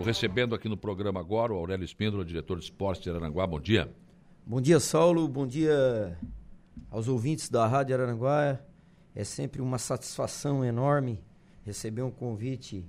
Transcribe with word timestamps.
Estou 0.00 0.08
recebendo 0.08 0.54
aqui 0.54 0.66
no 0.66 0.78
programa 0.78 1.20
agora 1.20 1.52
o 1.52 1.56
Aurélio 1.56 1.84
Espíndola, 1.84 2.24
diretor 2.24 2.58
de 2.58 2.64
esportes 2.64 3.02
de 3.02 3.10
Araranguá. 3.10 3.46
Bom 3.46 3.60
dia. 3.60 3.94
Bom 4.46 4.58
dia, 4.58 4.80
Saulo. 4.80 5.28
Bom 5.28 5.46
dia 5.46 6.18
aos 6.90 7.06
ouvintes 7.06 7.50
da 7.50 7.66
Rádio 7.66 7.94
Araranguá. 7.94 8.58
É 9.14 9.24
sempre 9.24 9.60
uma 9.60 9.76
satisfação 9.76 10.64
enorme 10.64 11.20
receber 11.66 12.00
um 12.00 12.10
convite 12.10 12.82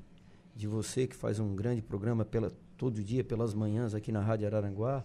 de 0.56 0.68
você 0.70 1.06
que 1.06 1.14
faz 1.14 1.38
um 1.38 1.54
grande 1.54 1.82
programa 1.82 2.24
pela, 2.24 2.50
todo 2.78 3.04
dia 3.04 3.26
pelas 3.26 3.54
manhãs 3.54 3.94
aqui 3.94 4.10
na 4.10 4.22
Rádio 4.22 4.48
Araranguá. 4.48 5.04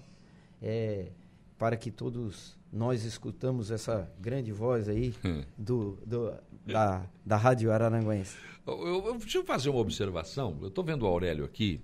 É, 0.62 1.10
para 1.58 1.76
que 1.76 1.90
todos 1.90 2.56
nós 2.72 3.04
escutamos 3.04 3.72
essa 3.72 4.08
grande 4.20 4.52
voz 4.52 4.88
aí 4.88 5.12
do, 5.58 5.98
do 6.06 6.32
da, 6.64 7.04
da 7.24 7.36
Rádio 7.36 7.72
Araranguense. 7.72 8.36
Eu, 8.64 9.06
eu, 9.06 9.18
deixa 9.18 9.38
eu 9.38 9.44
fazer 9.44 9.70
uma 9.70 9.80
observação. 9.80 10.56
Eu 10.60 10.68
estou 10.68 10.84
vendo 10.84 11.02
o 11.02 11.06
Aurélio 11.06 11.44
aqui, 11.44 11.80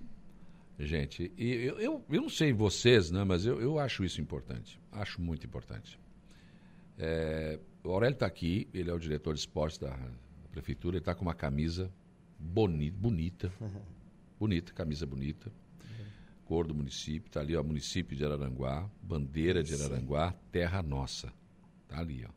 gente, 0.79 1.31
e 1.37 1.51
eu, 1.51 1.79
eu, 1.79 2.05
eu 2.09 2.21
não 2.21 2.29
sei 2.29 2.51
vocês, 2.51 3.11
né, 3.11 3.23
mas 3.23 3.45
eu, 3.45 3.61
eu 3.61 3.79
acho 3.79 4.03
isso 4.03 4.21
importante. 4.21 4.79
Acho 4.91 5.21
muito 5.21 5.45
importante. 5.45 5.99
É, 6.97 7.59
o 7.83 7.89
Aurélio 7.89 8.15
está 8.15 8.25
aqui, 8.25 8.67
ele 8.73 8.89
é 8.89 8.93
o 8.93 8.99
diretor 8.99 9.33
de 9.33 9.39
esportes 9.39 9.77
da, 9.77 9.89
da 9.89 10.49
prefeitura, 10.51 10.95
ele 10.95 11.01
está 11.01 11.15
com 11.15 11.23
uma 11.23 11.33
camisa 11.33 11.91
boni, 12.39 12.89
bonita, 12.91 13.51
bonita, 14.39 14.73
camisa 14.73 15.05
bonita 15.05 15.51
cor 16.45 16.67
do 16.67 16.75
município, 16.75 17.27
está 17.27 17.39
ali, 17.39 17.55
ó, 17.55 17.63
município 17.63 18.15
de 18.15 18.23
Araranguá, 18.23 18.89
bandeira 19.01 19.63
de 19.63 19.73
Araranguá, 19.73 20.31
Sim. 20.31 20.37
terra 20.51 20.83
nossa. 20.83 21.33
Está 21.83 21.99
ali, 21.99 22.25
ó. 22.25 22.29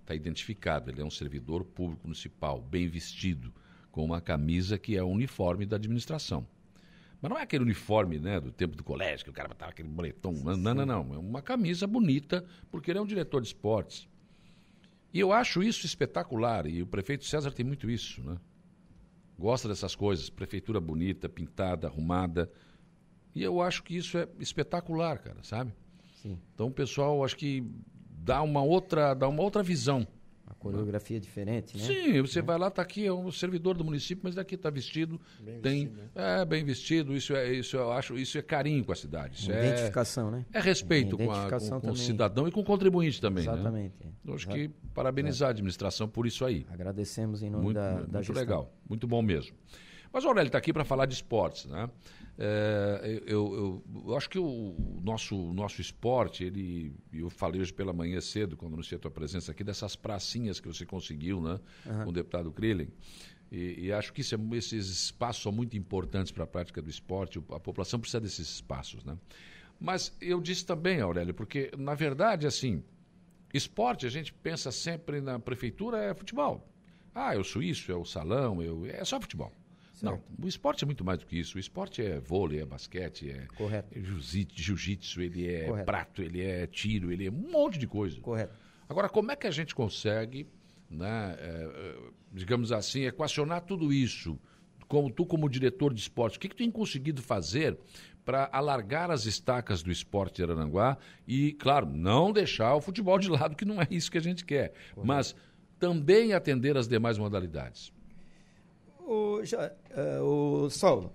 Está 0.00 0.14
identificado, 0.14 0.90
ele 0.90 1.00
é 1.00 1.04
um 1.04 1.10
servidor 1.10 1.64
público 1.64 2.02
municipal, 2.04 2.60
bem 2.60 2.86
vestido, 2.88 3.52
com 3.90 4.04
uma 4.04 4.20
camisa 4.20 4.78
que 4.78 4.96
é 4.96 5.02
o 5.02 5.08
uniforme 5.08 5.66
da 5.66 5.76
administração. 5.76 6.46
Mas 7.24 7.30
não 7.30 7.38
é 7.38 7.42
aquele 7.42 7.64
uniforme 7.64 8.18
né, 8.18 8.38
do 8.38 8.52
tempo 8.52 8.76
do 8.76 8.84
colégio, 8.84 9.24
que 9.24 9.30
o 9.30 9.32
cara 9.32 9.48
botava 9.48 9.70
aquele 9.70 9.88
boletom. 9.88 10.30
Não, 10.30 10.58
não, 10.58 10.84
não. 10.84 11.14
É 11.14 11.16
uma 11.16 11.40
camisa 11.40 11.86
bonita, 11.86 12.44
porque 12.70 12.90
ele 12.90 12.98
é 12.98 13.00
um 13.00 13.06
diretor 13.06 13.40
de 13.40 13.46
esportes. 13.46 14.06
E 15.10 15.20
eu 15.20 15.32
acho 15.32 15.62
isso 15.62 15.86
espetacular, 15.86 16.66
e 16.66 16.82
o 16.82 16.86
prefeito 16.86 17.24
César 17.24 17.50
tem 17.50 17.64
muito 17.64 17.88
isso, 17.88 18.22
né? 18.22 18.36
Gosta 19.38 19.66
dessas 19.66 19.94
coisas, 19.96 20.28
prefeitura 20.28 20.78
bonita, 20.82 21.26
pintada, 21.26 21.86
arrumada. 21.86 22.52
E 23.34 23.42
eu 23.42 23.62
acho 23.62 23.82
que 23.84 23.96
isso 23.96 24.18
é 24.18 24.28
espetacular, 24.38 25.18
cara, 25.18 25.42
sabe? 25.42 25.72
Sim. 26.20 26.38
Então 26.54 26.70
pessoal 26.70 27.24
acho 27.24 27.38
que 27.38 27.66
dá 28.10 28.42
uma 28.42 28.62
outra, 28.62 29.14
dá 29.14 29.26
uma 29.26 29.42
outra 29.42 29.62
visão. 29.62 30.06
Coreografia 30.72 31.20
diferente, 31.20 31.76
né? 31.76 31.84
Sim, 31.84 32.20
você 32.22 32.38
é. 32.38 32.42
vai 32.42 32.58
lá, 32.58 32.68
está 32.68 32.82
aqui, 32.82 33.06
é 33.06 33.12
um 33.12 33.30
servidor 33.30 33.76
do 33.76 33.84
município, 33.84 34.22
mas 34.24 34.34
daqui 34.34 34.54
está 34.54 34.70
vestido, 34.70 35.20
bem 35.40 35.60
tem, 35.60 35.86
vestido, 35.86 36.02
né? 36.14 36.40
é 36.40 36.44
bem 36.44 36.64
vestido, 36.64 37.16
isso 37.16 37.34
é, 37.34 37.52
isso 37.52 37.76
eu 37.76 37.92
acho, 37.92 38.16
isso 38.16 38.38
é 38.38 38.42
carinho 38.42 38.84
com 38.84 38.92
a 38.92 38.96
cidade. 38.96 39.40
Isso 39.40 39.52
é 39.52 39.68
identificação, 39.68 40.28
é, 40.28 40.30
né? 40.32 40.46
É 40.52 40.60
respeito 40.60 41.16
com, 41.16 41.30
a, 41.30 41.50
com, 41.50 41.80
com 41.80 41.90
o 41.90 41.96
cidadão 41.96 42.48
e 42.48 42.50
com 42.50 42.60
o 42.60 42.64
contribuinte 42.64 43.20
também, 43.20 43.46
né? 43.46 43.52
Exatamente. 43.52 43.94
Né? 44.04 44.10
Eu 44.24 44.34
acho 44.34 44.48
que 44.48 44.68
parabenizar 44.94 45.48
a 45.48 45.50
administração 45.50 46.08
por 46.08 46.26
isso 46.26 46.44
aí. 46.44 46.66
Agradecemos 46.70 47.42
em 47.42 47.50
nome 47.50 47.64
muito, 47.64 47.76
da, 47.76 48.00
da 48.00 48.18
Muito 48.18 48.32
legal, 48.32 48.72
muito 48.88 49.06
bom 49.06 49.22
mesmo. 49.22 49.54
Mas 50.14 50.24
o 50.24 50.28
Aurélio 50.28 50.46
está 50.46 50.58
aqui 50.58 50.72
para 50.72 50.84
falar 50.84 51.06
de 51.06 51.14
esportes, 51.14 51.64
né? 51.64 51.90
É, 52.38 53.20
eu, 53.26 53.82
eu, 53.92 54.02
eu, 54.06 54.16
acho 54.16 54.30
que 54.30 54.38
o 54.38 55.00
nosso, 55.02 55.36
nosso 55.52 55.80
esporte, 55.80 56.44
ele, 56.44 56.94
eu 57.12 57.28
falei 57.28 57.60
hoje 57.60 57.72
pela 57.72 57.92
manhã 57.92 58.20
cedo, 58.20 58.56
quando 58.56 58.74
anunciei 58.74 58.96
a 58.96 59.00
tua 59.00 59.10
presença 59.10 59.50
aqui, 59.50 59.64
dessas 59.64 59.96
pracinhas 59.96 60.60
que 60.60 60.68
você 60.68 60.86
conseguiu 60.86 61.40
né, 61.40 61.58
uhum. 61.84 62.04
com 62.04 62.10
o 62.10 62.12
deputado 62.12 62.52
Krillen. 62.52 62.88
E, 63.50 63.86
e, 63.86 63.92
acho 63.92 64.12
que 64.12 64.20
é, 64.20 64.56
esses 64.56 64.88
espaços 64.88 65.42
são 65.42 65.50
muito 65.50 65.76
importantes 65.76 66.30
para 66.30 66.44
a 66.44 66.46
prática 66.46 66.80
do 66.80 66.88
esporte, 66.88 67.42
a 67.50 67.58
população 67.58 67.98
precisa 67.98 68.20
desses 68.20 68.48
espaços. 68.48 69.04
Né? 69.04 69.18
Mas 69.80 70.16
eu 70.20 70.40
disse 70.40 70.64
também, 70.64 71.00
Aurélio, 71.00 71.34
porque, 71.34 71.72
na 71.76 71.96
verdade, 71.96 72.46
assim, 72.46 72.84
esporte, 73.52 74.06
a 74.06 74.10
gente 74.10 74.32
pensa 74.32 74.70
sempre 74.70 75.20
na 75.20 75.40
prefeitura, 75.40 75.98
é 75.98 76.14
futebol. 76.14 76.64
Ah, 77.12 77.34
eu 77.34 77.42
sou 77.42 77.60
isso, 77.60 77.90
é 77.90 77.96
o 77.96 78.04
salão, 78.04 78.62
eu, 78.62 78.86
é 78.86 79.04
só 79.04 79.20
futebol. 79.20 79.52
Não, 80.04 80.22
o 80.42 80.48
esporte 80.48 80.84
é 80.84 80.86
muito 80.86 81.04
mais 81.04 81.18
do 81.18 81.26
que 81.26 81.38
isso. 81.38 81.56
O 81.56 81.60
esporte 81.60 82.02
é 82.02 82.20
vôlei, 82.20 82.60
é 82.60 82.64
basquete, 82.64 83.30
é, 83.30 83.46
Correto. 83.56 83.96
é 83.96 84.02
jiu-jitsu, 84.02 85.22
ele 85.22 85.48
é 85.48 85.64
Correto. 85.64 85.86
prato, 85.86 86.22
ele 86.22 86.42
é 86.42 86.66
tiro, 86.66 87.12
ele 87.12 87.26
é 87.26 87.30
um 87.30 87.50
monte 87.50 87.78
de 87.78 87.86
coisa. 87.86 88.20
Correto. 88.20 88.54
Agora, 88.88 89.08
como 89.08 89.30
é 89.32 89.36
que 89.36 89.46
a 89.46 89.50
gente 89.50 89.74
consegue, 89.74 90.46
né, 90.90 91.36
é, 91.38 91.44
é 91.46 91.96
digamos 92.32 92.72
assim, 92.72 93.04
equacionar 93.04 93.62
tudo 93.62 93.92
isso? 93.92 94.38
Como 94.86 95.10
tu, 95.10 95.24
como 95.24 95.48
diretor 95.48 95.94
de 95.94 96.00
esporte, 96.00 96.36
o 96.36 96.40
que, 96.40 96.48
que 96.48 96.54
tu 96.54 96.58
tem 96.58 96.70
conseguido 96.70 97.22
fazer 97.22 97.78
para 98.24 98.48
alargar 98.52 99.10
as 99.10 99.26
estacas 99.26 99.82
do 99.82 99.90
esporte 99.90 100.36
de 100.36 100.42
Arananguá 100.42 100.96
e, 101.26 101.52
claro, 101.52 101.86
não 101.86 102.32
deixar 102.32 102.74
o 102.74 102.80
futebol 102.80 103.18
de 103.18 103.28
lado, 103.30 103.56
que 103.56 103.64
não 103.64 103.80
é 103.80 103.86
isso 103.90 104.10
que 104.10 104.18
a 104.18 104.22
gente 104.22 104.44
quer, 104.44 104.72
Correto. 104.94 105.06
mas 105.06 105.34
também 105.78 106.32
atender 106.32 106.76
as 106.76 106.88
demais 106.88 107.18
modalidades? 107.18 107.92
O, 109.06 109.44
já, 109.44 109.70
uh, 110.20 110.22
o 110.24 110.70
Saulo, 110.70 111.12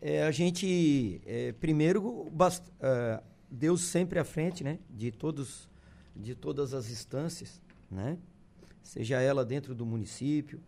é, 0.00 0.24
a 0.24 0.30
gente, 0.30 1.20
é, 1.24 1.52
primeiro, 1.52 2.28
bast, 2.32 2.68
uh, 2.68 3.22
Deus 3.50 3.82
sempre 3.82 4.18
à 4.18 4.24
frente, 4.24 4.64
né? 4.64 4.78
De, 4.88 5.10
todos, 5.12 5.68
de 6.14 6.34
todas 6.34 6.74
as 6.74 6.90
instâncias, 6.90 7.60
né? 7.90 8.18
Seja 8.82 9.20
ela 9.20 9.44
dentro 9.44 9.74
do 9.74 9.86
município, 9.86 10.60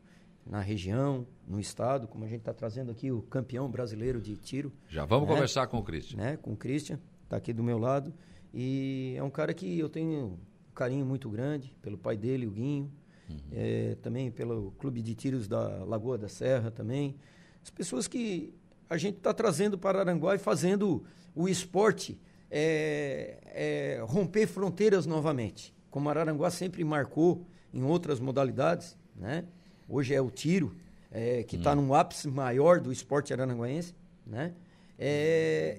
na 0.46 0.60
região, 0.60 1.26
no 1.46 1.58
estado, 1.58 2.06
como 2.06 2.24
a 2.24 2.28
gente 2.28 2.40
está 2.40 2.52
trazendo 2.52 2.90
aqui 2.90 3.10
o 3.10 3.22
campeão 3.22 3.70
brasileiro 3.70 4.20
de 4.20 4.36
tiro. 4.36 4.72
Já 4.88 5.04
vamos 5.04 5.28
né? 5.28 5.34
conversar 5.34 5.66
com 5.66 5.78
o 5.78 5.82
Christian. 5.82 6.18
Né? 6.18 6.36
Com 6.36 6.52
o 6.52 6.56
Christian, 6.56 6.98
está 7.24 7.36
aqui 7.36 7.52
do 7.52 7.62
meu 7.62 7.78
lado. 7.78 8.12
E 8.52 9.14
é 9.16 9.22
um 9.22 9.30
cara 9.30 9.54
que 9.54 9.78
eu 9.78 9.88
tenho 9.88 10.26
um 10.26 10.74
carinho 10.74 11.06
muito 11.06 11.30
grande 11.30 11.74
pelo 11.80 11.96
pai 11.96 12.16
dele, 12.16 12.46
o 12.46 12.50
Guinho, 12.50 12.90
uhum. 13.32 13.40
é, 13.52 13.96
também 14.02 14.30
pelo 14.30 14.72
Clube 14.78 15.02
de 15.02 15.14
Tiros 15.14 15.48
da 15.48 15.84
Lagoa 15.84 16.18
da 16.18 16.28
Serra 16.28 16.70
também. 16.70 17.16
As 17.62 17.70
pessoas 17.70 18.06
que 18.06 18.54
a 18.88 18.96
gente 18.96 19.16
está 19.16 19.32
trazendo 19.32 19.78
para 19.78 20.00
Aranguá 20.00 20.34
e 20.34 20.38
fazendo 20.38 21.04
o 21.34 21.48
esporte 21.48 22.20
é, 22.50 23.38
é, 23.46 24.04
romper 24.04 24.46
fronteiras 24.46 25.06
novamente. 25.06 25.74
Como 25.90 26.08
Araranguá 26.08 26.50
sempre 26.50 26.84
marcou 26.84 27.46
em 27.72 27.82
outras 27.82 28.20
modalidades, 28.20 28.96
né? 29.16 29.44
Hoje 29.88 30.14
é 30.14 30.20
o 30.20 30.30
tiro, 30.30 30.74
é, 31.10 31.42
que 31.42 31.56
está 31.56 31.72
hum. 31.72 31.76
num 31.76 31.94
ápice 31.94 32.28
maior 32.28 32.80
do 32.80 32.92
esporte 32.92 33.32
aranguaense, 33.32 33.94
né? 34.26 34.52
É, 34.98 35.78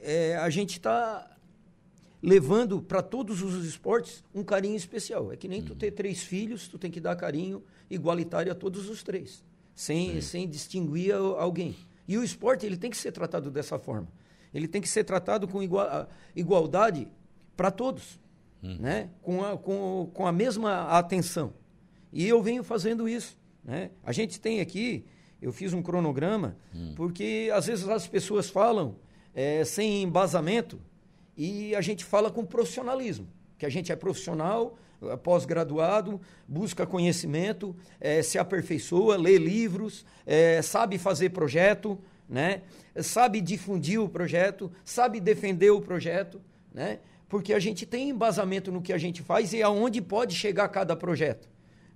é, 0.00 0.36
a 0.36 0.50
gente 0.50 0.72
está 0.72 1.37
levando 2.22 2.82
para 2.82 3.02
todos 3.02 3.42
os 3.42 3.64
esportes 3.64 4.24
um 4.34 4.42
carinho 4.42 4.76
especial. 4.76 5.32
É 5.32 5.36
que 5.36 5.48
nem 5.48 5.60
uhum. 5.60 5.66
tu 5.66 5.74
ter 5.74 5.92
três 5.92 6.22
filhos, 6.22 6.68
tu 6.68 6.78
tem 6.78 6.90
que 6.90 7.00
dar 7.00 7.16
carinho 7.16 7.62
igualitário 7.90 8.50
a 8.50 8.54
todos 8.54 8.88
os 8.88 9.02
três, 9.02 9.44
sem, 9.74 10.20
sem 10.20 10.48
distinguir 10.48 11.14
alguém. 11.14 11.76
E 12.06 12.16
o 12.16 12.24
esporte 12.24 12.66
ele 12.66 12.76
tem 12.76 12.90
que 12.90 12.96
ser 12.96 13.12
tratado 13.12 13.50
dessa 13.50 13.78
forma. 13.78 14.08
Ele 14.52 14.66
tem 14.66 14.80
que 14.80 14.88
ser 14.88 15.04
tratado 15.04 15.46
com 15.46 15.62
igual, 15.62 16.08
igualdade 16.34 17.06
para 17.56 17.70
todos, 17.70 18.18
uhum. 18.62 18.78
né? 18.78 19.10
com, 19.22 19.44
a, 19.44 19.56
com, 19.56 20.10
com 20.12 20.26
a 20.26 20.32
mesma 20.32 20.88
atenção. 20.88 21.52
E 22.12 22.26
eu 22.26 22.42
venho 22.42 22.64
fazendo 22.64 23.08
isso. 23.08 23.36
Né? 23.62 23.90
A 24.02 24.12
gente 24.12 24.40
tem 24.40 24.60
aqui, 24.60 25.04
eu 25.40 25.52
fiz 25.52 25.74
um 25.74 25.82
cronograma, 25.82 26.56
uhum. 26.74 26.94
porque 26.96 27.50
às 27.52 27.66
vezes 27.66 27.86
as 27.86 28.06
pessoas 28.06 28.48
falam 28.48 28.96
é, 29.34 29.62
sem 29.64 30.02
embasamento, 30.02 30.80
e 31.38 31.76
a 31.76 31.80
gente 31.80 32.04
fala 32.04 32.32
com 32.32 32.44
profissionalismo, 32.44 33.28
que 33.56 33.64
a 33.64 33.68
gente 33.68 33.92
é 33.92 33.96
profissional, 33.96 34.76
eh, 35.00 35.16
pós-graduado, 35.16 36.20
busca 36.48 36.84
conhecimento, 36.84 37.76
é, 38.00 38.20
se 38.22 38.36
aperfeiçoa, 38.38 39.16
lê 39.16 39.38
livros, 39.38 40.04
é, 40.26 40.60
sabe 40.60 40.98
fazer 40.98 41.30
projeto, 41.30 41.96
né? 42.28 42.62
sabe 43.00 43.40
difundir 43.40 44.02
o 44.02 44.08
projeto, 44.08 44.70
sabe 44.84 45.20
defender 45.20 45.70
o 45.70 45.80
projeto, 45.80 46.40
né? 46.74 46.98
porque 47.28 47.54
a 47.54 47.60
gente 47.60 47.86
tem 47.86 48.10
embasamento 48.10 48.72
no 48.72 48.82
que 48.82 48.92
a 48.92 48.98
gente 48.98 49.22
faz 49.22 49.52
e 49.52 49.62
aonde 49.62 50.02
pode 50.02 50.34
chegar 50.34 50.68
cada 50.68 50.96
projeto. 50.96 51.48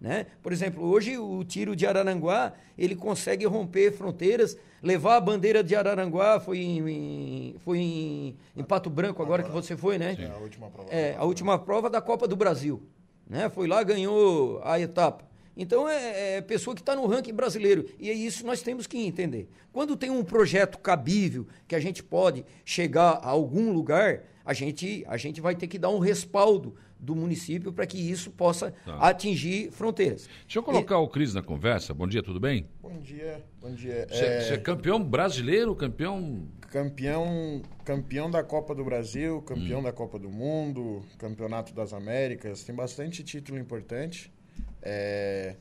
Né? 0.02 0.26
Por 0.42 0.52
exemplo, 0.52 0.84
hoje 0.84 1.16
o 1.16 1.44
tiro 1.44 1.76
de 1.76 1.86
Araranguá, 1.86 2.54
ele 2.76 2.96
consegue 2.96 3.46
romper 3.46 3.92
fronteiras, 3.92 4.58
levar 4.82 5.14
a 5.14 5.20
bandeira 5.20 5.62
de 5.62 5.76
Araranguá, 5.76 6.40
foi 6.40 6.58
em, 6.58 7.54
foi 7.64 7.78
em, 7.78 8.36
em 8.56 8.64
Pato 8.64 8.90
Branco 8.90 9.22
agora, 9.22 9.42
agora 9.44 9.48
que 9.48 9.54
você 9.54 9.76
foi, 9.76 9.98
né? 9.98 10.16
Sim, 10.16 10.24
a 10.24 10.38
última 10.38 10.68
prova. 10.68 10.88
É, 10.90 11.14
a 11.16 11.22
última 11.22 11.56
prova 11.56 11.88
da 11.88 12.00
Copa 12.00 12.26
do 12.26 12.34
Brasil. 12.34 12.82
Né? 13.30 13.48
Foi 13.48 13.68
lá, 13.68 13.80
ganhou 13.84 14.60
a 14.64 14.80
etapa. 14.80 15.24
Então 15.56 15.88
é, 15.88 16.38
é 16.38 16.40
pessoa 16.40 16.74
que 16.74 16.82
está 16.82 16.96
no 16.96 17.06
ranking 17.06 17.32
brasileiro. 17.32 17.88
E 17.96 18.10
é 18.10 18.12
isso 18.12 18.44
nós 18.44 18.60
temos 18.60 18.88
que 18.88 18.98
entender. 19.06 19.48
Quando 19.72 19.96
tem 19.96 20.10
um 20.10 20.24
projeto 20.24 20.78
cabível, 20.78 21.46
que 21.68 21.76
a 21.76 21.80
gente 21.80 22.02
pode 22.02 22.44
chegar 22.64 23.20
a 23.22 23.28
algum 23.28 23.72
lugar, 23.72 24.24
a 24.44 24.52
gente, 24.52 25.04
a 25.06 25.16
gente 25.16 25.40
vai 25.40 25.54
ter 25.54 25.68
que 25.68 25.78
dar 25.78 25.90
um 25.90 26.00
respaldo 26.00 26.74
do 27.02 27.16
município 27.16 27.72
para 27.72 27.84
que 27.84 27.98
isso 27.98 28.30
possa 28.30 28.70
tá. 28.70 28.96
atingir 28.98 29.72
fronteiras. 29.72 30.28
Deixa 30.44 30.60
eu 30.60 30.62
colocar 30.62 30.94
e... 30.94 30.98
o 30.98 31.08
Cris 31.08 31.34
na 31.34 31.42
conversa. 31.42 31.92
Bom 31.92 32.06
dia, 32.06 32.22
tudo 32.22 32.38
bem? 32.38 32.68
Bom 32.80 33.00
dia, 33.00 33.44
bom 33.60 33.74
dia. 33.74 34.06
Você 34.08 34.24
é... 34.24 34.54
é... 34.54 34.58
campeão 34.58 35.02
brasileiro, 35.02 35.74
campeão... 35.74 36.46
Campeão, 36.70 37.60
campeão 37.84 38.30
da 38.30 38.42
Copa 38.42 38.74
do 38.74 38.82
Brasil, 38.82 39.42
campeão 39.42 39.80
hum. 39.80 39.82
da 39.82 39.92
Copa 39.92 40.18
do 40.18 40.30
Mundo, 40.30 41.04
campeonato 41.18 41.74
das 41.74 41.92
Américas, 41.92 42.62
tem 42.64 42.74
bastante 42.74 43.22
título 43.22 43.58
importante. 43.58 44.32
É 44.80 45.56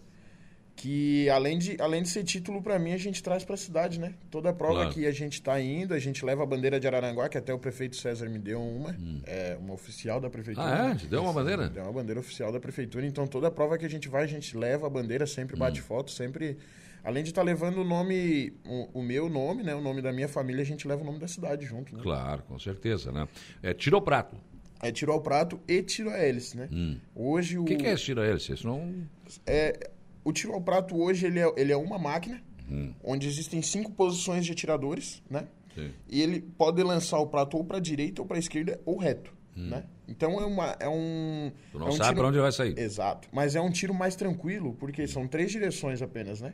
que 0.75 1.29
além 1.29 1.57
de, 1.57 1.75
além 1.79 2.01
de 2.01 2.09
ser 2.09 2.23
título 2.23 2.61
para 2.61 2.79
mim, 2.79 2.93
a 2.93 2.97
gente 2.97 3.21
traz 3.21 3.43
para 3.43 3.55
a 3.55 3.57
cidade, 3.57 3.99
né? 3.99 4.13
Toda 4.29 4.51
prova 4.53 4.75
claro. 4.75 4.93
que 4.93 5.05
a 5.05 5.11
gente 5.11 5.33
está 5.33 5.59
indo, 5.61 5.93
a 5.93 5.99
gente 5.99 6.25
leva 6.25 6.43
a 6.43 6.45
bandeira 6.45 6.79
de 6.79 6.87
Araranguá, 6.87 7.29
que 7.29 7.37
até 7.37 7.53
o 7.53 7.59
prefeito 7.59 7.95
César 7.95 8.29
me 8.29 8.39
deu 8.39 8.61
uma, 8.61 8.91
hum. 8.91 9.21
é 9.25 9.57
uma 9.59 9.73
oficial 9.73 10.19
da 10.19 10.29
prefeitura. 10.29 10.65
Ah, 10.67 10.91
é? 10.91 10.95
Te 10.95 11.07
deu 11.07 11.21
uma 11.21 11.33
bandeira? 11.33 11.69
Deu 11.69 11.83
uma 11.83 11.93
bandeira 11.93 12.19
oficial 12.19 12.51
da 12.51 12.59
prefeitura, 12.59 13.05
então 13.05 13.27
toda 13.27 13.51
prova 13.51 13.77
que 13.77 13.85
a 13.85 13.89
gente 13.89 14.09
vai, 14.09 14.23
a 14.23 14.27
gente 14.27 14.57
leva 14.57 14.87
a 14.87 14.89
bandeira, 14.89 15.27
sempre 15.27 15.55
bate 15.55 15.81
hum. 15.81 15.83
foto, 15.83 16.11
sempre 16.11 16.57
além 17.03 17.23
de 17.23 17.29
estar 17.29 17.41
tá 17.41 17.45
levando 17.45 17.79
o 17.79 17.83
nome, 17.83 18.53
o, 18.65 18.99
o, 18.99 19.01
meu 19.01 19.29
nome, 19.29 19.63
né, 19.63 19.75
o 19.75 19.81
nome 19.81 20.01
da 20.01 20.11
minha 20.11 20.27
família, 20.27 20.61
a 20.61 20.65
gente 20.65 20.87
leva 20.87 21.01
o 21.01 21.05
nome 21.05 21.19
da 21.19 21.27
cidade 21.27 21.65
junto, 21.65 21.95
né? 21.95 22.01
Claro, 22.01 22.43
com 22.43 22.57
certeza, 22.59 23.11
né? 23.11 23.27
É, 23.61 23.73
tirou 23.73 23.99
o 23.99 24.03
prato. 24.03 24.35
É, 24.81 24.91
tirou 24.91 25.17
o 25.17 25.21
prato 25.21 25.59
e 25.67 25.83
tirou 25.83 26.11
a 26.11 26.17
hélice, 26.17 26.57
né? 26.57 26.67
Hum. 26.71 26.97
Hoje 27.15 27.57
o... 27.57 27.61
O 27.61 27.65
que, 27.65 27.75
que 27.75 27.85
é 27.85 27.93
esse 27.93 28.03
tiro 28.03 28.21
a 28.21 28.25
hélice? 28.25 28.53
Isso 28.53 28.65
não... 28.65 29.07
É, 29.45 29.91
o 30.23 30.31
tiro 30.31 30.53
ao 30.53 30.61
prato 30.61 30.99
hoje 30.99 31.25
ele 31.25 31.39
é, 31.39 31.53
ele 31.57 31.71
é 31.71 31.77
uma 31.77 31.97
máquina 31.97 32.41
hum. 32.69 32.93
onde 33.03 33.27
existem 33.27 33.61
cinco 33.61 33.91
posições 33.91 34.45
de 34.45 34.51
atiradores, 34.51 35.21
né? 35.29 35.47
Sim. 35.75 35.91
E 36.09 36.21
ele 36.21 36.41
pode 36.41 36.81
lançar 36.83 37.19
o 37.19 37.27
prato 37.27 37.57
ou 37.57 37.63
para 37.63 37.79
direita 37.79 38.21
ou 38.21 38.27
para 38.27 38.37
esquerda 38.37 38.79
ou 38.85 38.97
reto, 38.97 39.33
hum. 39.55 39.69
né? 39.69 39.85
Então 40.07 40.39
é 40.39 40.45
uma 40.45 40.75
é 40.79 40.89
um 40.89 41.51
Tu 41.71 41.79
não 41.79 41.87
é 41.87 41.89
um 41.89 41.93
sabe 41.93 42.17
para 42.17 42.27
onde 42.27 42.39
vai 42.39 42.51
sair. 42.51 42.77
Exato, 42.77 43.27
mas 43.31 43.55
é 43.55 43.61
um 43.61 43.71
tiro 43.71 43.93
mais 43.93 44.15
tranquilo 44.15 44.75
porque 44.79 45.07
são 45.07 45.27
três 45.27 45.51
direções 45.51 46.01
apenas, 46.01 46.41
né? 46.41 46.53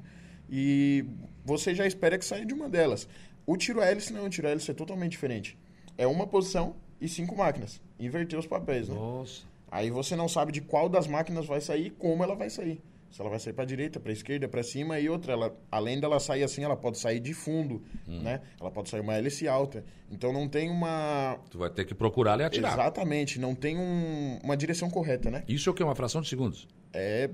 E 0.50 1.06
você 1.44 1.76
já 1.76 1.86
espera 1.86 2.18
que 2.18 2.26
saia 2.26 2.46
de 2.46 2.54
uma 2.54 2.70
delas. 2.70 3.08
O 3.46 3.58
tiro 3.58 3.82
a 3.82 3.86
hélice 3.86 4.14
não, 4.14 4.26
o 4.26 4.30
tiro 4.30 4.48
a 4.48 4.52
hélice 4.52 4.72
é 4.72 4.74
totalmente 4.74 5.12
diferente. 5.12 5.58
É 5.98 6.06
uma 6.06 6.28
posição 6.28 6.76
e 7.02 7.08
cinco 7.08 7.36
máquinas. 7.36 7.82
Inverter 8.00 8.38
os 8.38 8.46
papéis, 8.46 8.88
né? 8.88 8.96
Nossa. 8.96 9.44
Aí 9.70 9.90
você 9.90 10.16
não 10.16 10.30
sabe 10.30 10.52
de 10.52 10.62
qual 10.62 10.88
das 10.88 11.08
máquinas 11.08 11.46
vai 11.46 11.60
sair 11.60 11.88
e 11.88 11.90
como 11.90 12.24
ela 12.24 12.36
vai 12.36 12.50
sair. 12.50 12.82
Se 13.12 13.22
ela 13.22 13.30
vai 13.30 13.40
sair 13.40 13.54
para 13.54 13.66
direita, 13.66 14.00
para 14.00 14.12
esquerda, 14.12 14.48
para 14.48 14.62
cima 14.62 15.00
e 15.00 15.10
outra, 15.10 15.34
ela, 15.34 15.58
além 15.72 16.00
dela 16.00 16.20
sair 16.20 16.44
assim, 16.44 16.64
ela 16.64 16.76
pode 16.76 16.98
sair 16.98 17.20
de 17.20 17.34
fundo, 17.34 17.82
hum. 18.08 18.22
né? 18.22 18.42
Ela 18.60 18.70
pode 18.70 18.90
sair 18.90 19.00
uma 19.00 19.16
hélice 19.16 19.48
alta. 19.48 19.84
Então 20.12 20.32
não 20.34 20.48
tem 20.48 20.70
uma 20.70 21.40
Tu 21.50 21.58
vai 21.58 21.70
ter 21.70 21.86
que 21.86 21.96
procurar 21.96 22.40
e 22.40 22.44
atirar. 22.44 22.74
Exatamente, 22.74 23.40
não 23.40 23.56
tem 23.56 23.78
um, 23.78 24.40
uma 24.44 24.56
direção 24.56 24.90
correta, 24.90 25.32
né? 25.32 25.44
Isso 25.48 25.70
é 25.70 25.72
o 25.72 25.74
que 25.74 25.84
uma 25.84 25.96
fração 25.96 26.22
de 26.22 26.28
segundos. 26.28 26.68
É 26.94 27.30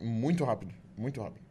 muito 0.00 0.44
rápido, 0.44 0.74
muito 0.96 1.20
rápido. 1.20 1.42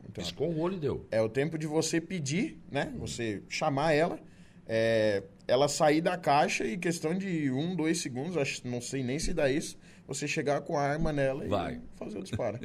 Muito 0.00 0.20
Piscou 0.20 0.50
o 0.50 0.60
olho 0.60 0.76
e 0.76 0.80
deu. 0.80 1.06
É 1.10 1.20
o 1.20 1.28
tempo 1.28 1.58
de 1.58 1.66
você 1.66 2.00
pedir, 2.00 2.60
né? 2.70 2.92
Você 2.98 3.42
chamar 3.48 3.92
ela, 3.92 4.18
é, 4.66 5.22
ela 5.46 5.68
sair 5.68 6.00
da 6.00 6.16
caixa 6.16 6.64
e 6.64 6.76
questão 6.76 7.16
de 7.16 7.50
um, 7.50 7.74
dois 7.74 8.00
segundos, 8.00 8.36
acho, 8.36 8.66
não 8.66 8.80
sei 8.80 9.02
nem 9.02 9.18
se 9.18 9.32
dá 9.32 9.50
isso, 9.50 9.78
você 10.06 10.28
chegar 10.28 10.60
com 10.60 10.76
a 10.76 10.82
arma 10.82 11.12
nela 11.12 11.46
Vai. 11.46 11.74
e 11.74 11.80
fazer 11.96 12.18
o 12.18 12.22
disparo. 12.22 12.58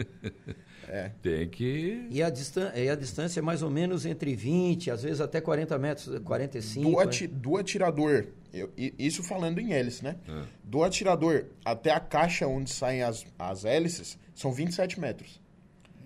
é. 0.88 1.12
Tem 1.22 1.48
que. 1.48 2.08
E 2.10 2.22
a, 2.22 2.30
distan 2.30 2.72
e 2.76 2.90
a 2.90 2.96
distância 2.96 3.40
é 3.40 3.44
mais 3.44 3.62
ou 3.62 3.70
menos 3.70 4.06
entre 4.06 4.36
20, 4.36 4.92
às 4.92 5.04
vezes 5.04 5.22
até 5.22 5.40
40 5.40 5.78
metros, 5.78 6.20
45. 6.20 6.90
Do, 6.90 7.00
ati 7.00 7.28
né? 7.28 7.34
do 7.34 7.58
atirador, 7.58 8.28
eu, 8.54 8.72
isso 8.78 9.24
falando 9.24 9.60
em 9.60 9.74
hélice, 9.74 10.04
né? 10.04 10.18
É. 10.28 10.44
Do 10.64 10.84
atirador 10.84 11.46
até 11.64 11.92
a 11.92 12.00
caixa 12.00 12.48
onde 12.48 12.72
saem 12.72 13.04
as, 13.04 13.26
as 13.38 13.64
hélices, 13.64 14.18
são 14.34 14.52
27 14.52 15.00
metros. 15.00 15.40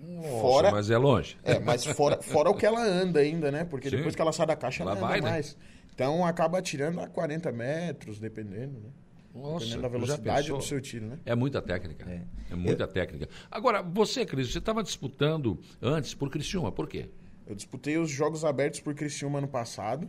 Nossa, 0.06 0.28
fora, 0.28 0.70
mas 0.70 0.90
é 0.90 0.98
longe. 0.98 1.36
É, 1.42 1.58
mas 1.58 1.84
fora, 1.84 2.20
fora 2.22 2.50
o 2.50 2.54
que 2.54 2.66
ela 2.66 2.82
anda 2.84 3.20
ainda, 3.20 3.50
né? 3.50 3.64
Porque 3.64 3.88
Sim. 3.88 3.96
depois 3.96 4.14
que 4.14 4.20
ela 4.20 4.32
sai 4.32 4.46
da 4.46 4.54
caixa, 4.54 4.82
ela, 4.82 4.92
ela 4.92 5.00
vai, 5.00 5.18
anda 5.18 5.26
né? 5.26 5.32
mais. 5.32 5.54
Né? 5.54 5.62
Então 5.94 6.26
acaba 6.26 6.58
atirando 6.58 7.00
a 7.00 7.08
40 7.08 7.50
metros, 7.52 8.18
dependendo, 8.18 8.80
né? 8.80 8.90
Nossa, 9.34 9.66
Dependendo 9.66 9.82
da 9.82 9.88
velocidade 9.88 10.48
do 10.48 10.62
seu 10.62 10.80
tiro, 10.80 11.06
né? 11.06 11.18
É 11.26 11.34
muita 11.34 11.60
técnica. 11.60 12.08
É, 12.08 12.22
é 12.52 12.54
muita 12.54 12.84
Eu... 12.84 12.88
técnica. 12.88 13.28
Agora, 13.50 13.82
você, 13.82 14.24
Cris, 14.24 14.52
você 14.52 14.58
estava 14.58 14.82
disputando 14.82 15.58
antes 15.82 16.14
por 16.14 16.30
Criciúma, 16.30 16.70
por 16.70 16.88
quê? 16.88 17.08
Eu 17.44 17.54
disputei 17.54 17.98
os 17.98 18.10
Jogos 18.10 18.44
Abertos 18.44 18.80
por 18.80 18.94
Criciúma 18.94 19.38
ano 19.38 19.48
passado, 19.48 20.08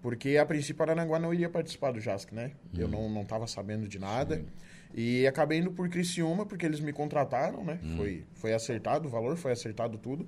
porque 0.00 0.38
a 0.38 0.46
princípio 0.46 0.82
Aranaguá 0.82 1.18
não 1.18 1.32
iria 1.32 1.48
participar 1.48 1.92
do 1.92 2.00
JASC, 2.00 2.32
né? 2.32 2.52
Hum. 2.72 2.78
Eu 2.78 2.88
não 2.88 3.20
estava 3.20 3.46
sabendo 3.46 3.86
de 3.86 3.98
nada. 3.98 4.36
Sim. 4.36 4.46
E 4.94 5.26
acabei 5.26 5.58
indo 5.58 5.70
por 5.70 5.88
Criciúma, 5.88 6.46
porque 6.46 6.64
eles 6.64 6.80
me 6.80 6.92
contrataram, 6.92 7.64
né? 7.64 7.78
Hum. 7.82 7.96
Foi, 7.96 8.24
foi 8.32 8.54
acertado 8.54 9.08
o 9.08 9.10
valor, 9.10 9.36
foi 9.36 9.52
acertado 9.52 9.98
tudo. 9.98 10.26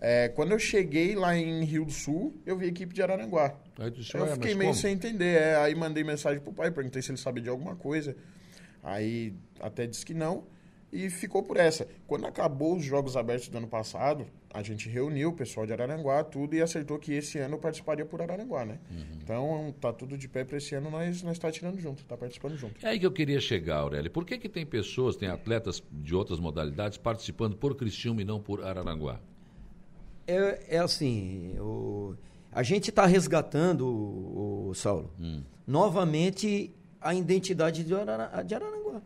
É, 0.00 0.28
quando 0.28 0.52
eu 0.52 0.58
cheguei 0.58 1.14
lá 1.14 1.36
em 1.36 1.62
Rio 1.62 1.84
do 1.84 1.92
Sul, 1.92 2.34
eu 2.46 2.56
vi 2.56 2.64
a 2.64 2.68
equipe 2.68 2.94
de 2.94 3.02
Araranguá. 3.02 3.54
Aí 3.78 3.90
disse, 3.90 4.16
eu 4.16 4.26
fiquei 4.28 4.54
meio 4.54 4.70
como? 4.70 4.80
sem 4.80 4.94
entender. 4.94 5.36
É, 5.36 5.56
aí 5.56 5.74
mandei 5.74 6.02
mensagem 6.02 6.40
pro 6.40 6.52
pai, 6.52 6.70
perguntei 6.70 7.02
se 7.02 7.10
ele 7.10 7.18
sabia 7.18 7.42
de 7.42 7.50
alguma 7.50 7.76
coisa. 7.76 8.16
Aí 8.82 9.34
até 9.60 9.86
disse 9.86 10.06
que 10.06 10.14
não. 10.14 10.44
E 10.92 11.08
ficou 11.08 11.42
por 11.42 11.56
essa. 11.56 11.86
Quando 12.06 12.26
acabou 12.26 12.76
os 12.76 12.84
Jogos 12.84 13.16
Abertos 13.16 13.48
do 13.48 13.58
ano 13.58 13.68
passado, 13.68 14.26
a 14.52 14.60
gente 14.60 14.88
reuniu 14.88 15.28
o 15.28 15.32
pessoal 15.32 15.64
de 15.64 15.72
Araranguá, 15.72 16.24
tudo, 16.24 16.54
e 16.54 16.60
acertou 16.60 16.98
que 16.98 17.12
esse 17.12 17.38
ano 17.38 17.54
eu 17.54 17.58
participaria 17.58 18.04
por 18.04 18.20
Araranguá, 18.20 18.64
né? 18.64 18.80
Uhum. 18.90 19.18
Então, 19.22 19.74
tá 19.80 19.92
tudo 19.92 20.18
de 20.18 20.28
pé 20.28 20.44
para 20.44 20.56
esse 20.56 20.74
ano, 20.74 20.90
nós, 20.90 21.22
nós 21.22 21.38
tá 21.38 21.52
tirando 21.52 21.78
junto, 21.78 22.04
tá 22.04 22.16
participando 22.16 22.56
junto. 22.56 22.84
É 22.84 22.90
aí 22.90 22.98
que 22.98 23.06
eu 23.06 23.12
queria 23.12 23.40
chegar, 23.40 23.76
Aurélio. 23.76 24.10
Por 24.10 24.24
que 24.24 24.36
que 24.36 24.48
tem 24.48 24.66
pessoas, 24.66 25.14
tem 25.14 25.28
atletas 25.28 25.80
de 25.92 26.14
outras 26.14 26.40
modalidades 26.40 26.98
participando 26.98 27.56
por 27.56 27.76
Criciúma 27.76 28.22
e 28.22 28.24
não 28.24 28.40
por 28.40 28.64
Araranguá? 28.64 29.20
É, 30.30 30.76
é 30.76 30.78
assim, 30.78 31.58
o, 31.58 32.14
a 32.52 32.62
gente 32.62 32.90
está 32.90 33.06
resgatando, 33.06 33.86
o, 33.86 34.68
o 34.68 34.74
Saulo, 34.74 35.10
hum. 35.20 35.42
novamente 35.66 36.74
a 37.00 37.14
identidade 37.14 37.84
de, 37.84 37.94
Arana, 37.94 38.42
de 38.42 38.54
Araranguá. 38.54 39.02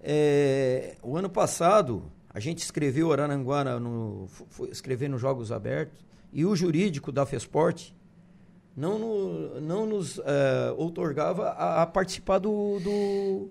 É, 0.00 0.96
o 1.02 1.16
ano 1.16 1.30
passado, 1.30 2.10
a 2.28 2.38
gente 2.38 2.58
escreveu 2.58 3.12
Araranguá 3.12 3.64
no, 3.78 4.26
foi, 4.28 4.68
escrever 4.70 5.08
nos 5.08 5.20
Jogos 5.20 5.50
Abertos, 5.50 6.04
e 6.32 6.44
o 6.44 6.54
jurídico 6.54 7.12
da 7.12 7.24
FESPORT 7.24 7.94
não, 8.76 8.98
no, 8.98 9.60
não 9.60 9.86
nos 9.86 10.18
é, 10.18 10.74
outorgava 10.76 11.50
a, 11.50 11.82
a 11.82 11.86
participar 11.86 12.38
do, 12.38 12.80
do 12.80 13.50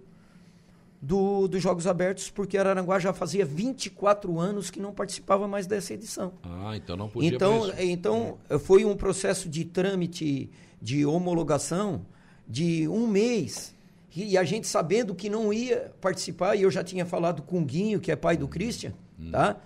do, 1.04 1.50
dos 1.50 1.62
Jogos 1.62 1.86
Abertos, 1.86 2.30
porque 2.30 2.58
Araranguá 2.58 2.98
já 2.98 3.12
fazia 3.12 3.46
24 3.46 4.40
anos 4.40 4.72
que 4.72 4.80
não 4.80 4.94
participava 4.94 5.50
mais 5.50 5.68
dessa 5.68 5.94
edição. 5.94 6.32
Ah, 6.42 6.78
então 6.78 6.96
não 6.96 7.10
podia 7.10 7.36
Então, 7.36 7.74
então 7.78 8.38
é. 8.50 8.58
foi 8.58 8.86
um 8.86 8.96
processo 8.96 9.50
de 9.50 9.66
trâmite 9.66 10.50
de 10.82 11.06
homologação 11.06 12.06
de 12.48 12.88
um 12.88 13.06
mês. 13.06 13.76
E 14.16 14.38
a 14.38 14.46
gente 14.46 14.66
sabendo 14.66 15.14
que 15.14 15.30
não 15.30 15.52
ia 15.52 15.92
participar, 16.00 16.56
e 16.56 16.62
eu 16.62 16.72
já 16.72 16.82
tinha 16.82 17.06
falado 17.06 17.42
com 17.42 17.60
o 17.60 17.66
Guinho, 17.66 18.00
que 18.00 18.10
é 18.10 18.16
pai 18.16 18.38
do 18.38 18.48
Christian, 18.48 18.94
hum. 19.20 19.30
tá? 19.30 19.58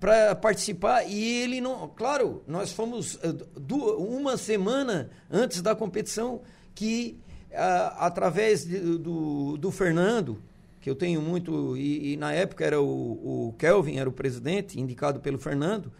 Para 0.00 0.34
participar, 0.36 1.02
e 1.06 1.22
ele 1.42 1.60
não. 1.60 1.88
Claro, 1.88 2.42
nós 2.46 2.72
fomos 2.72 3.18
eh, 3.22 3.34
uma 3.98 4.38
semana 4.38 5.10
antes 5.30 5.60
da 5.60 5.74
competição 5.74 6.40
que, 6.74 7.18
ah, 7.52 8.06
através 8.06 8.64
de, 8.64 8.78
do, 8.78 9.58
do 9.58 9.70
Fernando, 9.72 10.40
que 10.88 10.90
eu 10.90 10.96
tenho 10.96 11.20
muito, 11.20 11.76
e, 11.76 12.14
e 12.14 12.16
na 12.16 12.32
época 12.32 12.64
era 12.64 12.80
o, 12.80 13.48
o, 13.48 13.54
Kelvin, 13.58 13.98
era 13.98 14.08
o 14.08 14.12
presidente, 14.12 14.80
indicado 14.80 15.20
pelo 15.20 15.36
Fernando, 15.36 15.92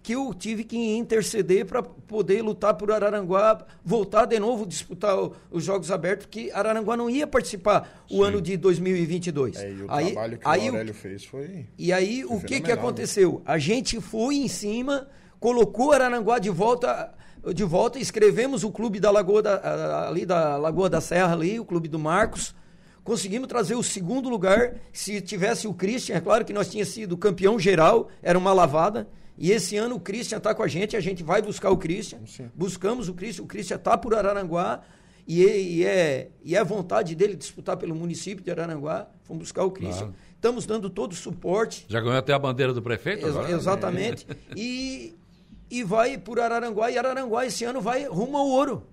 que 0.00 0.12
eu 0.12 0.32
tive 0.32 0.62
que 0.62 0.76
interceder 0.96 1.66
para 1.66 1.82
poder 1.82 2.42
lutar 2.42 2.74
por 2.74 2.92
Araranguá, 2.92 3.66
voltar 3.84 4.24
de 4.24 4.38
novo 4.38 4.64
disputar 4.64 5.18
o, 5.18 5.34
os 5.50 5.64
Jogos 5.64 5.90
Abertos, 5.90 6.28
que 6.30 6.48
Araranguá 6.52 6.96
não 6.96 7.10
ia 7.10 7.26
participar 7.26 8.04
o 8.08 8.18
Sim. 8.18 8.24
ano 8.24 8.40
de 8.40 8.56
2022. 8.56 9.56
É, 9.56 9.72
e 9.72 9.82
o 9.82 9.90
aí, 9.90 10.12
trabalho 10.12 10.38
que 10.38 10.48
aí, 10.48 10.70
o 10.70 10.72
Aurélio 10.72 10.94
fez 10.94 11.24
foi. 11.24 11.66
E 11.76 11.92
aí 11.92 12.22
foi 12.22 12.36
o 12.36 12.40
que, 12.40 12.60
que 12.60 12.70
aconteceu? 12.70 13.42
A 13.44 13.58
gente 13.58 14.00
foi 14.00 14.36
em 14.36 14.46
cima, 14.46 15.08
colocou 15.40 15.90
Araranguá 15.90 16.38
de 16.38 16.50
volta 16.50 17.12
de 17.52 17.64
volta, 17.64 17.98
escrevemos 17.98 18.64
o 18.64 18.70
clube 18.70 18.98
da 18.98 19.10
Lagoa 19.10 19.40
da, 19.40 20.08
ali 20.08 20.26
da 20.26 20.56
Lagoa 20.56 20.90
da 20.90 21.00
Serra 21.00 21.32
ali, 21.32 21.60
o 21.60 21.64
clube 21.64 21.86
do 21.86 21.98
Marcos, 21.98 22.54
conseguimos 23.06 23.46
trazer 23.46 23.76
o 23.76 23.82
segundo 23.82 24.28
lugar. 24.28 24.74
Se 24.92 25.20
tivesse 25.20 25.66
o 25.66 25.72
Christian, 25.72 26.16
é 26.16 26.20
claro 26.20 26.44
que 26.44 26.52
nós 26.52 26.68
tínhamos 26.68 26.92
sido 26.92 27.16
campeão 27.16 27.58
geral, 27.58 28.10
era 28.20 28.38
uma 28.38 28.52
lavada. 28.52 29.08
E 29.38 29.52
esse 29.52 29.76
ano 29.76 29.96
o 29.96 30.00
Christian 30.00 30.38
está 30.38 30.54
com 30.54 30.62
a 30.62 30.68
gente, 30.68 30.96
a 30.96 31.00
gente 31.00 31.22
vai 31.22 31.40
buscar 31.40 31.70
o 31.70 31.76
Christian. 31.76 32.18
Sim. 32.26 32.50
Buscamos 32.54 33.08
o 33.08 33.14
Christian, 33.14 33.44
o 33.44 33.46
Christian 33.46 33.76
está 33.76 33.96
por 33.96 34.14
Araranguá. 34.14 34.82
E, 35.28 35.42
e, 35.42 35.84
é, 35.84 36.30
e 36.44 36.54
é 36.54 36.62
vontade 36.62 37.14
dele 37.14 37.34
disputar 37.34 37.76
pelo 37.76 37.94
município 37.94 38.44
de 38.44 38.50
Araranguá. 38.50 39.08
Fomos 39.24 39.44
buscar 39.44 39.64
o 39.64 39.70
Christian. 39.70 40.06
Claro. 40.06 40.14
Estamos 40.34 40.66
dando 40.66 40.90
todo 40.90 41.12
o 41.12 41.16
suporte. 41.16 41.84
Já 41.88 42.00
ganhou 42.00 42.16
até 42.16 42.32
a 42.32 42.38
bandeira 42.38 42.72
do 42.72 42.82
prefeito? 42.82 43.26
Ex 43.26 43.50
exatamente. 43.50 44.26
e, 44.56 45.14
e 45.70 45.82
vai 45.82 46.16
por 46.18 46.40
Araranguá. 46.40 46.90
E 46.90 46.98
Araranguá 46.98 47.44
esse 47.46 47.64
ano 47.64 47.80
vai 47.80 48.04
rumo 48.04 48.36
ao 48.36 48.46
ouro. 48.46 48.86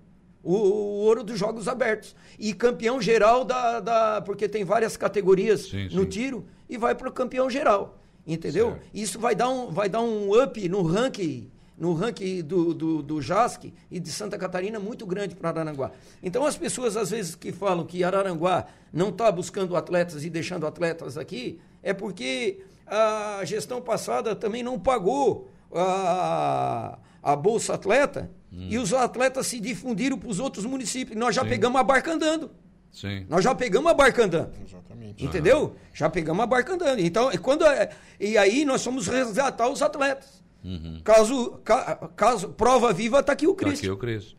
O, 0.44 0.54
o, 0.54 1.04
ouro 1.04 1.24
dos 1.24 1.38
Jogos 1.38 1.66
Abertos. 1.66 2.14
E 2.38 2.52
campeão 2.52 3.00
geral 3.00 3.44
da. 3.44 3.80
da 3.80 4.20
porque 4.20 4.48
tem 4.48 4.64
várias 4.64 4.96
categorias 4.96 5.62
sim, 5.62 5.88
no 5.92 6.02
sim. 6.02 6.08
tiro, 6.08 6.46
e 6.68 6.76
vai 6.76 6.94
para 6.94 7.08
o 7.08 7.12
campeão 7.12 7.48
geral. 7.48 7.98
Entendeu? 8.26 8.70
Certo. 8.70 8.86
Isso 8.94 9.18
vai 9.18 9.34
dar, 9.34 9.48
um, 9.48 9.70
vai 9.70 9.88
dar 9.88 10.00
um 10.00 10.42
up 10.42 10.68
no 10.68 10.82
ranking 10.82 11.50
no 11.76 11.92
ranking 11.92 12.42
do, 12.42 12.72
do, 12.72 13.02
do 13.02 13.20
JASC 13.20 13.72
e 13.90 13.98
de 13.98 14.10
Santa 14.10 14.38
Catarina 14.38 14.78
muito 14.78 15.04
grande 15.04 15.34
para 15.34 15.48
Araranguá. 15.48 15.90
Então 16.22 16.46
as 16.46 16.56
pessoas 16.56 16.96
às 16.96 17.10
vezes 17.10 17.34
que 17.34 17.52
falam 17.52 17.84
que 17.84 18.04
Araranguá 18.04 18.66
não 18.92 19.08
está 19.08 19.30
buscando 19.30 19.76
atletas 19.76 20.24
e 20.24 20.30
deixando 20.30 20.66
atletas 20.66 21.18
aqui, 21.18 21.58
é 21.82 21.92
porque 21.92 22.60
a 22.86 23.40
gestão 23.44 23.80
passada 23.82 24.36
também 24.36 24.62
não 24.62 24.78
pagou 24.78 25.50
a, 25.72 26.98
a 27.22 27.34
Bolsa 27.34 27.74
Atleta 27.74 28.30
hum. 28.54 28.68
e 28.70 28.78
os 28.78 28.92
atletas 28.92 29.46
se 29.46 29.60
difundiram 29.60 30.18
para 30.18 30.28
os 30.28 30.38
outros 30.38 30.64
municípios. 30.64 31.18
Nós 31.18 31.34
já 31.34 31.42
Sim. 31.42 31.48
pegamos 31.48 31.80
a 31.80 31.84
barca 31.84 32.12
andando. 32.12 32.50
Sim. 32.92 33.26
Nós 33.28 33.42
já 33.42 33.54
pegamos 33.54 33.90
a 33.90 33.94
barca 33.94 34.24
andando. 34.24 34.52
Exatamente. 34.64 35.24
Entendeu? 35.24 35.74
Já 35.92 36.08
pegamos 36.08 36.42
a 36.42 36.46
barca 36.46 36.74
andando. 36.74 37.00
Então, 37.00 37.30
quando, 37.38 37.66
é, 37.66 37.90
e 38.20 38.38
aí 38.38 38.64
nós 38.64 38.84
fomos 38.84 39.08
resgatar 39.08 39.68
os 39.68 39.82
atletas. 39.82 40.42
Uhum. 40.64 41.00
Caso, 41.04 41.60
ca, 41.64 41.96
caso, 42.16 42.48
prova 42.50 42.92
viva, 42.92 43.20
está 43.20 43.32
aqui 43.32 43.46
o 43.46 43.54
Cristo. 43.54 43.74
Está 43.74 43.86
aqui 43.86 43.90
o 43.90 43.98
Cristo. 43.98 44.36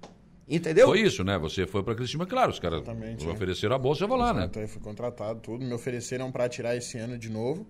Entendeu? 0.48 0.88
Foi 0.88 1.01
isso, 1.01 1.24
né? 1.24 1.38
Você 1.39 1.65
foi 1.65 1.84
para 1.84 1.95
Cristina, 1.95 2.25
claro, 2.25 2.51
os 2.51 2.60
caras 2.60 2.84
é. 2.88 3.29
ofereceram 3.29 3.75
a 3.75 3.79
bolsa, 3.79 4.03
eu 4.03 4.07
vou 4.07 4.17
lá, 4.17 4.31
né? 4.34 4.50
Eu 4.55 4.67
fui 4.67 4.81
contratado, 4.81 5.39
tudo. 5.39 5.65
Me 5.65 5.74
ofereceram 5.74 6.31
para 6.31 6.48
tirar 6.48 6.75
esse 6.75 6.98
ano 6.98 7.17
de 7.17 7.29
novo. 7.29 7.67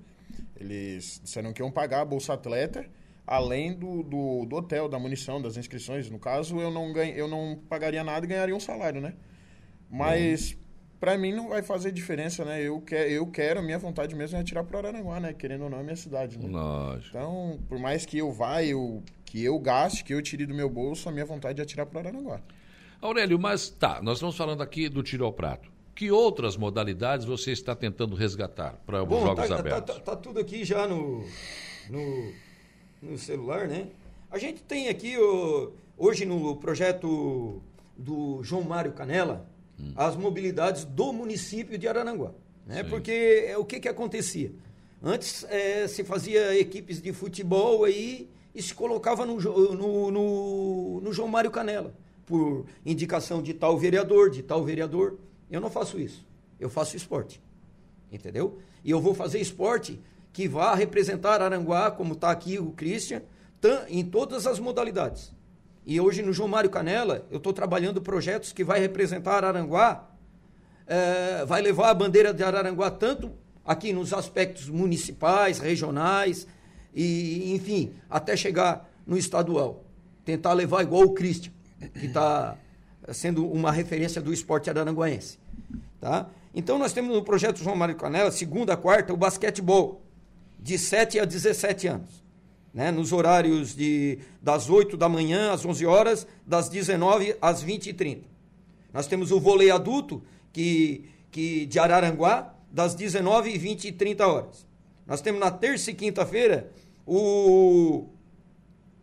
Eles 0.59 1.21
disseram 1.23 1.53
que 1.53 1.61
iam 1.61 1.71
pagar 1.71 2.01
a 2.01 2.05
bolsa 2.05 2.33
atleta, 2.33 2.85
além 3.25 3.73
do, 3.73 4.03
do, 4.03 4.45
do, 4.45 4.55
hotel, 4.55 4.87
da 4.87 4.99
munição, 4.99 5.41
das 5.41 5.57
inscrições. 5.57 6.09
No 6.09 6.19
caso, 6.19 6.59
eu 6.59 6.71
não, 6.71 6.93
ganho, 6.93 7.13
eu 7.15 7.27
não 7.27 7.59
pagaria 7.69 8.03
nada 8.03 8.25
e 8.25 8.29
ganharia 8.29 8.55
um 8.55 8.59
salário, 8.59 9.01
né? 9.01 9.13
Mas 9.89 10.51
uhum 10.51 10.65
para 10.99 11.17
mim 11.17 11.31
não 11.31 11.49
vai 11.49 11.61
fazer 11.61 11.91
diferença, 11.91 12.43
né? 12.43 12.61
Eu, 12.61 12.81
que, 12.81 12.95
eu 12.95 13.27
quero, 13.27 13.59
a 13.59 13.61
minha 13.61 13.77
vontade 13.77 14.15
mesmo 14.15 14.37
é 14.37 14.41
atirar 14.41 14.63
pro 14.63 14.77
Araranguá, 14.77 15.19
né? 15.19 15.33
Querendo 15.33 15.65
ou 15.65 15.69
não, 15.69 15.79
é 15.79 15.83
minha 15.83 15.95
cidade, 15.95 16.39
né? 16.39 16.47
Lógico. 16.49 17.15
Então, 17.15 17.59
por 17.69 17.77
mais 17.77 18.07
que 18.07 18.17
eu 18.17 18.31
vá, 18.31 18.63
eu, 18.63 19.03
que 19.23 19.43
eu 19.43 19.59
gaste, 19.59 20.03
que 20.03 20.13
eu 20.13 20.21
tire 20.21 20.47
do 20.47 20.55
meu 20.55 20.67
bolso, 20.69 21.07
a 21.07 21.11
minha 21.11 21.25
vontade 21.25 21.59
é 21.59 21.63
atirar 21.63 21.85
pro 21.85 21.99
Araranguá. 21.99 22.41
Aurélio, 22.99 23.37
mas 23.37 23.69
tá, 23.69 24.01
nós 24.01 24.17
estamos 24.17 24.35
falando 24.35 24.63
aqui 24.63 24.89
do 24.89 25.03
tiro 25.03 25.25
ao 25.25 25.31
prato. 25.31 25.69
Que 25.93 26.11
outras 26.11 26.57
modalidades 26.57 27.25
você 27.25 27.51
está 27.51 27.75
tentando 27.75 28.15
resgatar 28.15 28.73
para 28.85 29.03
os 29.03 29.09
Jogos 29.09 29.47
tá, 29.47 29.55
tá 29.55 29.59
Abertos? 29.59 29.95
Tá, 29.95 30.01
tá, 30.01 30.11
tá, 30.11 30.15
tudo 30.15 30.39
aqui 30.39 30.65
já 30.65 30.87
no, 30.87 31.23
no, 31.89 32.33
no, 33.09 33.17
celular, 33.17 33.67
né? 33.67 33.87
A 34.29 34.37
gente 34.37 34.61
tem 34.63 34.89
aqui, 34.89 35.15
hoje 35.97 36.25
no 36.25 36.55
projeto 36.57 37.61
do 37.97 38.43
João 38.43 38.63
Mário 38.63 38.91
Canela, 38.91 39.47
hum. 39.79 39.93
as 39.95 40.15
mobilidades 40.15 40.83
do 40.83 41.13
município 41.13 41.77
de 41.77 41.87
Araranguá. 41.87 42.31
Né? 42.65 42.83
Porque 42.83 43.45
é, 43.47 43.57
o 43.57 43.63
que, 43.63 43.79
que 43.79 43.87
acontecia? 43.87 44.51
Antes 45.01 45.45
é, 45.49 45.87
se 45.87 46.03
fazia 46.03 46.57
equipes 46.57 47.01
de 47.01 47.13
futebol 47.13 47.83
aí 47.83 48.27
e 48.53 48.61
se 48.61 48.73
colocava 48.73 49.25
no, 49.25 49.39
no, 49.39 50.11
no, 50.11 51.01
no 51.01 51.13
João 51.13 51.27
Mário 51.27 51.51
Canela, 51.51 51.93
por 52.25 52.65
indicação 52.85 53.41
de 53.41 53.53
tal 53.53 53.77
vereador, 53.77 54.29
de 54.29 54.41
tal 54.41 54.63
vereador. 54.63 55.17
Eu 55.51 55.61
não 55.61 55.69
faço 55.69 55.99
isso. 55.99 56.25
Eu 56.59 56.69
faço 56.69 56.97
esporte. 56.97 57.41
Entendeu? 58.11 58.57
E 58.83 58.89
eu 58.89 58.99
vou 58.99 59.13
fazer 59.13 59.39
esporte 59.39 59.99
que 60.35 60.49
vá 60.49 60.75
representar 60.75 61.41
Aranguá, 61.41 61.89
como 61.89 62.11
está 62.11 62.29
aqui 62.29 62.59
o 62.59 62.71
Christian, 62.71 63.21
em 63.87 64.03
todas 64.03 64.45
as 64.45 64.59
modalidades. 64.59 65.31
E 65.85 65.97
hoje 65.97 66.21
no 66.21 66.33
João 66.33 66.49
Mário 66.49 66.69
Canela, 66.69 67.25
eu 67.31 67.37
estou 67.37 67.53
trabalhando 67.53 68.01
projetos 68.01 68.51
que 68.51 68.61
vai 68.61 68.81
representar 68.81 69.45
Araranguá, 69.45 70.09
é, 70.85 71.45
vai 71.45 71.61
levar 71.61 71.89
a 71.89 71.93
bandeira 71.93 72.33
de 72.33 72.43
Araranguá 72.43 72.91
tanto 72.91 73.31
aqui 73.63 73.93
nos 73.93 74.11
aspectos 74.11 74.67
municipais, 74.67 75.59
regionais, 75.59 76.45
e 76.93 77.53
enfim, 77.55 77.93
até 78.09 78.35
chegar 78.35 78.91
no 79.07 79.17
estadual. 79.17 79.85
Tentar 80.25 80.51
levar 80.51 80.81
igual 80.83 81.03
o 81.03 81.13
Christian, 81.13 81.53
que 81.97 82.07
está 82.07 82.57
sendo 83.13 83.49
uma 83.49 83.71
referência 83.71 84.21
do 84.21 84.33
esporte 84.33 84.69
araranguaense. 84.69 85.39
Tá? 86.01 86.27
Então 86.53 86.77
nós 86.77 86.91
temos 86.91 87.15
no 87.15 87.23
projeto 87.23 87.63
João 87.63 87.77
Mário 87.77 87.95
Canela, 87.95 88.31
segunda, 88.31 88.75
quarta, 88.75 89.13
o 89.13 89.17
basquetebol, 89.17 90.04
de 90.65 90.79
7 90.79 91.19
a 91.19 91.25
17 91.25 91.87
anos 91.87 92.25
né, 92.73 92.89
nos 92.89 93.13
horários 93.13 93.75
de, 93.75 94.17
das 94.41 94.67
8 94.67 94.97
da 94.97 95.07
manhã 95.07 95.51
às 95.51 95.63
11 95.63 95.85
horas, 95.85 96.27
das 96.43 96.69
19 96.69 97.37
às 97.39 97.61
20 97.61 97.91
e 97.91 97.93
30. 97.93 98.23
Nós 98.91 99.05
temos 99.05 99.31
o 99.31 99.39
vôlei 99.39 99.69
adulto, 99.69 100.23
que, 100.51 101.05
que 101.29 101.67
de 101.67 101.77
Araranguá, 101.77 102.51
das 102.71 102.95
19 102.95 103.51
e 103.51 103.59
20 103.59 103.89
e 103.89 103.91
30 103.91 104.27
horas. 104.27 104.65
Nós 105.05 105.21
temos 105.21 105.39
na 105.39 105.51
terça 105.51 105.91
e 105.91 105.93
quinta-feira 105.93 106.71
o, 107.05 108.07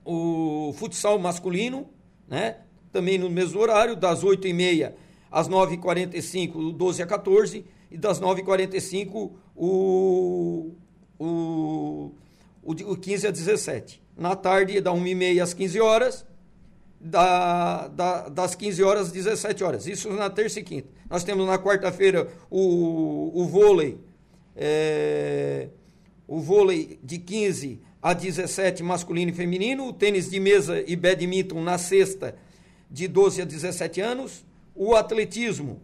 o 0.05 0.75
futsal 0.77 1.17
masculino, 1.21 1.89
né, 2.27 2.57
também 2.93 3.19
no 3.19 3.31
mesmo 3.31 3.61
horário, 3.61 3.95
das 3.95 4.25
8 4.25 4.49
e 4.49 4.53
meia 4.53 4.97
às 5.31 5.49
9h45, 5.49 6.53
do 6.55 6.73
12 6.73 7.05
a 7.05 7.07
14, 7.07 7.65
e 7.89 7.97
das 7.97 8.21
9h45 8.21 9.31
o, 9.55 10.73
o 11.25 12.13
o, 12.63 12.73
o 12.73 12.97
15 12.97 13.27
a 13.27 13.31
17. 13.31 14.01
Na 14.17 14.37
tarde, 14.37 14.81
da 14.81 14.93
1h30 14.93 15.43
às 15.43 15.53
15 15.53 15.81
horas, 15.81 16.27
da, 17.01 17.89
da, 17.89 18.29
das 18.29 18.55
15 18.55 18.83
horas 18.83 19.07
às 19.09 19.13
17 19.13 19.65
horas. 19.65 19.87
Isso 19.87 20.11
na 20.11 20.31
terça 20.31 20.61
e 20.61 20.63
quinta. 20.63 20.89
Nós 21.11 21.25
temos 21.25 21.47
na 21.47 21.59
quarta-feira 21.59 22.29
o, 22.49 23.33
o 23.35 23.47
vôlei, 23.47 23.99
é, 24.55 25.69
o 26.29 26.41
vôlei 26.41 26.99
de 27.03 27.19
15 27.19 27.81
a 28.01 28.13
17 28.13 28.83
masculino 28.83 29.31
e 29.31 29.35
feminino, 29.35 29.89
o 29.89 29.93
tênis 29.93 30.31
de 30.31 30.39
mesa 30.39 30.83
e 30.87 30.95
badminton 30.95 31.63
na 31.63 31.79
sexta 31.79 32.37
de 32.91 33.09
12 33.09 33.43
a 33.43 33.45
17 33.45 34.01
anos, 34.01 34.45
o 34.75 34.95
atletismo, 34.95 35.81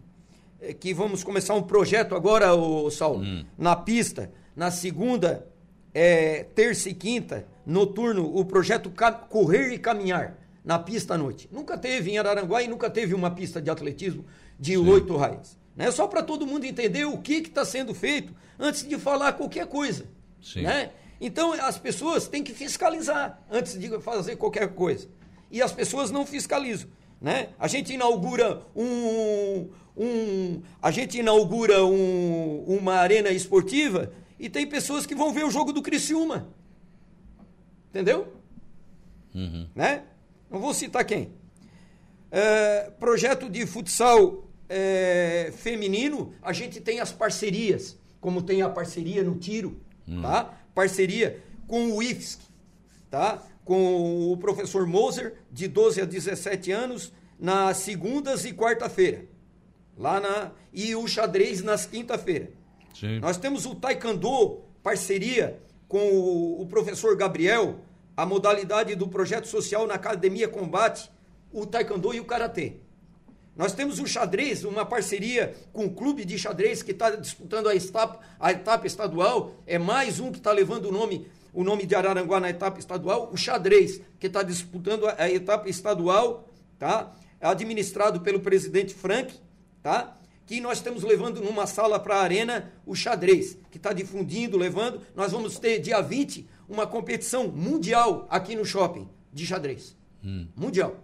é, 0.61 0.73
que 0.73 0.93
vamos 0.93 1.25
começar 1.25 1.55
um 1.55 1.63
projeto 1.63 2.15
agora, 2.15 2.55
o 2.55 2.91
Saulo, 2.91 3.23
hum. 3.23 3.45
na 3.57 3.75
pista, 3.75 4.31
na 4.59 4.73
segunda 4.73 5.47
é, 5.95 6.43
terça 6.43 6.89
e 6.89 6.95
quinta, 6.95 7.47
noturno, 7.65 8.37
o 8.37 8.45
projeto 8.45 8.93
Correr 9.29 9.73
e 9.73 9.79
Caminhar, 9.79 10.37
na 10.65 10.81
pista 10.81 11.15
à 11.15 11.17
noite. 11.17 11.49
Nunca 11.53 11.79
teve 11.79 12.11
em 12.11 12.19
Araranguá 12.19 12.61
e 12.61 12.67
nunca 12.67 12.91
teve 12.91 13.15
uma 13.15 13.31
pista 13.31 13.63
de 13.63 13.71
atletismo 13.71 14.25
de 14.59 14.77
oito 14.77 15.17
raias. 15.17 15.57
Né? 15.77 15.89
Só 15.93 16.09
para 16.09 16.25
todo 16.25 16.45
mundo 16.45 16.65
entender 16.65 17.05
o 17.05 17.19
que 17.19 17.35
está 17.35 17.65
sendo 17.65 17.95
feito 17.95 18.35
antes 18.59 18.87
de 18.87 18.99
falar 18.99 19.35
qualquer 19.35 19.69
coisa. 19.69 20.07
Sim. 20.43 20.63
Né? 20.63 20.91
Então, 21.21 21.53
as 21.53 21.79
pessoas 21.79 22.27
têm 22.27 22.43
que 22.43 22.53
fiscalizar 22.53 23.41
antes 23.49 23.79
de 23.79 23.89
fazer 24.01 24.35
qualquer 24.35 24.75
coisa. 24.75 25.09
E 25.53 25.63
as 25.63 25.71
pessoas 25.71 26.11
não 26.11 26.27
fiscalizam. 26.27 26.89
Né? 27.21 27.51
A 27.61 27.69
gente 27.69 27.93
inaugura 27.93 28.63
um, 28.75 29.69
um 29.97 30.63
a 30.83 30.91
gente 30.91 31.19
inaugura 31.19 31.85
um, 31.85 32.65
uma 32.67 32.95
arena 32.95 33.31
esportiva 33.31 34.13
e 34.39 34.49
tem 34.49 34.67
pessoas 34.67 35.07
que 35.07 35.15
vão 35.15 35.33
ver 35.33 35.45
o 35.45 35.51
jogo 35.51 35.73
do 35.73 35.83
Criciúma. 35.83 36.49
Entendeu? 37.91 38.33
Uhum. 39.35 39.69
Né? 39.75 40.05
Não 40.51 40.61
vou 40.61 40.73
citar 40.73 41.05
quem. 41.05 41.33
É, 42.31 42.91
projeto 42.99 43.49
de 43.49 43.67
futsal 43.67 44.49
é, 44.69 45.53
feminino, 45.57 46.35
a 46.43 46.53
gente 46.53 46.81
tem 46.81 47.01
as 47.01 47.11
parcerias, 47.11 47.99
como 48.21 48.43
tem 48.43 48.63
a 48.63 48.69
parceria 48.69 49.23
no 49.23 49.37
tiro, 49.37 49.81
uhum. 50.07 50.21
tá? 50.23 50.55
Parceria 50.75 51.43
com 51.67 51.93
o 51.93 52.03
IFSC, 52.03 52.41
tá? 53.11 53.43
Com 53.65 54.31
o 54.33 54.37
professor 54.37 54.87
Moser, 54.87 55.39
de 55.51 55.69
12 55.69 56.03
a 56.03 56.05
17 56.05 56.71
anos, 56.71 57.13
nas 57.39 57.79
segundas 57.79 58.45
e 58.45 58.53
quarta-feira. 58.53 59.25
Lá 59.97 60.21
na. 60.21 60.53
E 60.73 60.95
o 60.95 61.07
xadrez 61.07 61.63
nas 61.63 61.85
quinta-feira. 61.85 62.53
Sim. 62.99 63.21
Nós 63.21 63.37
temos 63.37 63.65
o 63.65 63.77
Taekwondo, 63.77 64.63
parceria 64.83 65.61
com 65.87 66.11
o, 66.11 66.63
o 66.63 66.67
professor 66.67 67.17
Gabriel, 67.17 67.81
a 68.17 68.27
modalidade 68.27 68.95
do 68.97 69.07
projeto 69.07 69.47
social 69.47 69.87
na 69.87 69.95
Academia 69.95 70.49
Combate, 70.49 71.09
o 71.53 71.65
Taekwondo 71.65 72.13
e 72.13 72.19
o 72.19 72.25
Karatê. 72.25 72.79
Nós 73.57 73.73
temos 73.73 74.01
o 74.01 74.07
xadrez, 74.07 74.65
uma 74.65 74.85
parceria 74.85 75.55
com 75.73 75.87
o 75.87 75.91
clube 75.91 76.25
de 76.25 76.37
xadrez 76.39 76.83
que 76.83 76.91
está 76.91 77.11
disputando 77.11 77.69
a 77.69 77.75
etapa, 77.75 78.21
a 78.39 78.53
etapa 78.53 78.87
estadual. 78.87 79.53
É 79.67 79.79
mais 79.79 80.19
um 80.19 80.33
que 80.33 80.39
está 80.39 80.53
levando 80.53 80.87
o 80.87 80.93
nome, 80.93 81.29
o 81.53 81.63
nome 81.63 81.87
de 81.87 81.95
Araranguá 81.95 82.41
na 82.41 82.51
etapa 82.51 82.79
estadual. 82.81 83.31
O 83.33 83.37
xadrez, 83.37 84.01
que 84.19 84.27
está 84.27 84.43
disputando 84.43 85.07
a, 85.07 85.23
a 85.23 85.31
etapa 85.31 85.69
estadual, 85.69 86.49
tá? 86.79 87.13
administrado 87.41 88.21
pelo 88.21 88.41
presidente 88.41 88.95
Frank. 88.95 89.35
Tá? 89.83 90.18
Que 90.49 90.63
nós 90.63 90.79
estamos 90.79 91.03
levando 91.03 91.43
numa 91.43 91.67
sala 91.67 92.01
para 92.01 92.17
a 92.17 92.23
arena 92.23 92.73
o 92.87 92.95
xadrez, 92.95 93.59
que 93.71 93.77
está 93.77 93.93
difundindo, 93.93 94.57
levando. 94.57 95.03
Nós 95.15 95.31
vamos 95.31 95.59
ter 95.59 95.79
dia 95.79 96.01
20 96.01 96.49
uma 96.67 96.87
competição 96.87 97.49
mundial 97.49 98.27
aqui 98.31 98.57
no 98.57 98.65
shopping 98.65 99.07
de 99.31 99.45
xadrez. 99.45 99.95
Hum. 100.25 100.49
Mundial. 100.57 100.97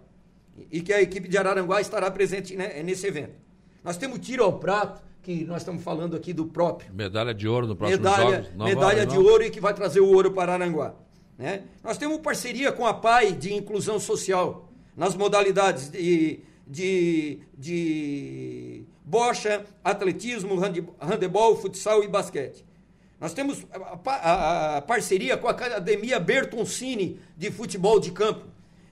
e 0.71 0.81
que 0.81 0.91
a 0.91 1.01
equipe 1.01 1.27
de 1.27 1.37
Araranguá 1.37 1.79
estará 1.79 2.09
presente 2.09 2.55
né, 2.55 2.81
nesse 2.81 3.05
evento. 3.05 3.35
Nós 3.83 3.97
temos 3.97 4.19
tiro 4.19 4.43
ao 4.43 4.57
prato, 4.57 5.03
que 5.21 5.43
nós 5.45 5.61
estamos 5.61 5.83
falando 5.83 6.15
aqui 6.15 6.33
do 6.33 6.47
próprio. 6.47 6.91
Medalha 6.93 7.33
de 7.33 7.47
ouro 7.47 7.67
no 7.67 7.75
próximo 7.75 8.01
medalha, 8.01 8.43
Jogos. 8.43 8.65
medalha 8.65 9.05
de 9.05 9.17
ouro 9.17 9.43
e 9.43 9.51
que 9.51 9.59
vai 9.59 9.73
trazer 9.75 9.99
o 9.99 10.07
ouro 10.07 10.31
para 10.31 10.53
Aranguá. 10.53 10.95
Né? 11.37 11.63
Nós 11.83 11.97
temos 11.99 12.17
parceria 12.19 12.71
com 12.71 12.85
a 12.85 12.93
PAI 12.93 13.33
de 13.33 13.53
inclusão 13.53 13.99
social 13.99 14.71
nas 14.95 15.13
modalidades 15.13 15.89
de, 15.89 16.39
de, 16.65 17.39
de 17.55 18.85
bocha, 19.05 19.65
atletismo, 19.83 20.55
handebol, 20.99 21.55
futsal 21.55 22.03
e 22.03 22.07
basquete. 22.07 22.65
Nós 23.19 23.33
temos 23.33 23.65
a, 23.71 24.81
parceria 24.81 25.37
com 25.37 25.47
a 25.47 25.51
Academia 25.51 26.19
Bertoncini 26.19 27.19
de 27.37 27.51
futebol 27.51 27.99
de 27.99 28.11
campo, 28.11 28.45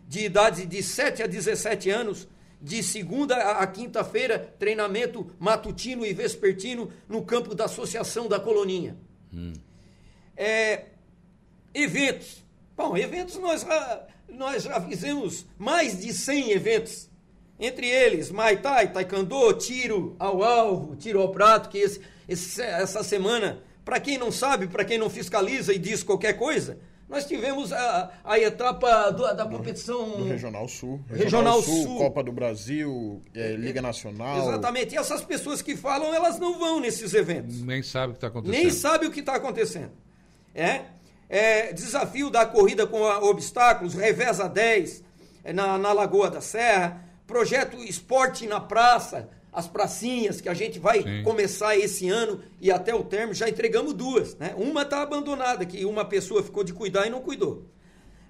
de 0.07 0.25
idade 0.25 0.65
de 0.65 0.81
7 0.81 1.23
a 1.23 1.27
17 1.27 1.89
anos, 1.89 2.27
de 2.61 2.81
segunda 2.81 3.35
a 3.35 3.67
quinta-feira, 3.67 4.53
treinamento 4.57 5.29
matutino 5.37 6.05
e 6.05 6.13
vespertino 6.13 6.89
no 7.09 7.23
campo 7.23 7.53
da 7.53 7.65
Associação 7.65 8.27
da 8.27 8.39
Coloninha. 8.39 8.95
Hum. 9.33 9.51
É, 10.37 10.85
eventos. 11.73 12.43
Bom, 12.77 12.95
eventos 12.95 13.35
nós, 13.37 13.65
nós 14.29 14.63
já 14.63 14.79
fizemos 14.79 15.45
mais 15.57 15.99
de 15.99 16.13
100 16.13 16.51
eventos. 16.51 17.09
Entre 17.63 17.87
eles, 17.87 18.29
Muay 18.29 18.57
Thai, 18.57 18.91
Taekwondo, 18.91 19.53
tiro 19.53 20.17
ao 20.19 20.43
alvo, 20.43 20.97
tiro 20.97 21.21
ao 21.21 21.29
prato, 21.29 21.69
que 21.69 21.77
esse, 21.77 22.01
esse, 22.27 22.61
essa 22.61 23.01
semana, 23.03 23.63
para 23.85 24.01
quem 24.01 24.17
não 24.17 24.33
sabe, 24.33 24.67
para 24.67 24.83
quem 24.83 24.97
não 24.97 25.09
fiscaliza 25.09 25.73
e 25.73 25.79
diz 25.79 26.03
qualquer 26.03 26.33
coisa, 26.33 26.77
nós 27.07 27.25
tivemos 27.25 27.71
a, 27.71 28.11
a 28.21 28.37
etapa 28.37 29.11
do, 29.11 29.33
da 29.33 29.45
competição. 29.45 30.09
Do 30.09 30.25
Regional 30.25 30.67
Sul. 30.67 30.99
Regional, 31.07 31.23
Regional 31.23 31.61
Sul, 31.61 31.83
Sul, 31.83 31.97
Copa 31.99 32.21
do 32.21 32.33
Brasil, 32.33 33.21
é, 33.33 33.55
Liga 33.55 33.81
Nacional. 33.81 34.39
Exatamente. 34.39 34.95
E 34.95 34.97
essas 34.97 35.23
pessoas 35.23 35.61
que 35.61 35.77
falam, 35.77 36.13
elas 36.13 36.37
não 36.37 36.59
vão 36.59 36.81
nesses 36.81 37.13
eventos. 37.13 37.61
Nem 37.61 37.81
sabem 37.81 38.09
o 38.09 38.11
que 38.11 38.17
está 38.17 38.27
acontecendo. 38.27 38.61
Nem 38.61 38.71
sabem 38.71 39.07
o 39.07 39.11
que 39.13 39.19
está 39.21 39.35
acontecendo. 39.35 39.91
É? 40.53 40.81
é? 41.29 41.71
Desafio 41.71 42.29
da 42.29 42.45
corrida 42.45 42.85
com 42.85 43.01
obstáculos, 43.01 43.93
Reveza 43.93 44.49
10, 44.49 45.01
é, 45.45 45.53
na, 45.53 45.77
na 45.77 45.93
Lagoa 45.93 46.29
da 46.29 46.41
Serra. 46.41 47.12
Projeto 47.33 47.77
Esporte 47.77 48.45
na 48.45 48.59
Praça 48.59 49.27
as 49.51 49.67
pracinhas 49.67 50.39
que 50.39 50.47
a 50.47 50.53
gente 50.53 50.77
vai 50.77 51.01
Sim. 51.01 51.23
começar 51.23 51.75
esse 51.75 52.07
ano 52.07 52.39
e 52.61 52.71
até 52.71 52.93
o 52.93 53.03
termo, 53.03 53.33
já 53.33 53.49
entregamos 53.49 53.95
duas. 53.95 54.35
Né? 54.35 54.53
Uma 54.55 54.83
está 54.83 55.01
abandonada, 55.01 55.65
que 55.65 55.83
uma 55.83 56.05
pessoa 56.05 56.43
ficou 56.43 56.63
de 56.63 56.73
cuidar 56.73 57.07
e 57.07 57.09
não 57.09 57.21
cuidou. 57.21 57.65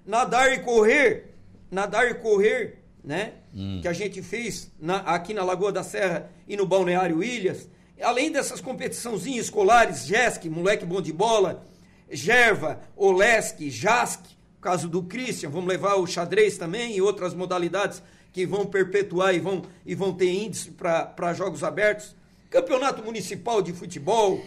Nadar 0.06 0.54
e 0.54 0.60
correr, 0.60 1.34
nadar 1.70 2.10
e 2.10 2.14
correr, 2.14 2.82
né? 3.04 3.34
Hum. 3.54 3.80
Que 3.82 3.88
a 3.88 3.92
gente 3.92 4.22
fez 4.22 4.72
na, 4.80 5.00
aqui 5.00 5.34
na 5.34 5.44
Lagoa 5.44 5.70
da 5.70 5.82
Serra 5.82 6.30
e 6.48 6.56
no 6.56 6.64
Balneário 6.64 7.22
Ilhas. 7.22 7.68
Além 8.00 8.32
dessas 8.32 8.58
competiçãozinhas 8.58 9.44
escolares, 9.44 10.06
JESC, 10.06 10.48
moleque 10.48 10.86
bom 10.86 11.02
de 11.02 11.12
bola, 11.12 11.62
Gerva, 12.10 12.80
Olesk, 12.96 13.68
JASC, 13.68 14.20
caso 14.62 14.88
do 14.88 15.02
Christian, 15.02 15.50
vamos 15.50 15.68
levar 15.68 15.96
o 15.96 16.06
xadrez 16.06 16.56
também 16.56 16.96
e 16.96 17.02
outras 17.02 17.34
modalidades 17.34 18.02
que 18.34 18.44
vão 18.44 18.66
perpetuar 18.66 19.32
e 19.32 19.38
vão, 19.38 19.62
e 19.86 19.94
vão 19.94 20.12
ter 20.12 20.28
índice 20.28 20.72
para 20.72 21.32
jogos 21.32 21.62
abertos, 21.62 22.16
campeonato 22.50 23.00
municipal 23.00 23.62
de 23.62 23.72
futebol, 23.72 24.44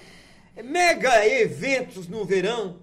mega 0.61 1.25
eventos 1.25 2.05
no 2.05 2.25
verão, 2.25 2.81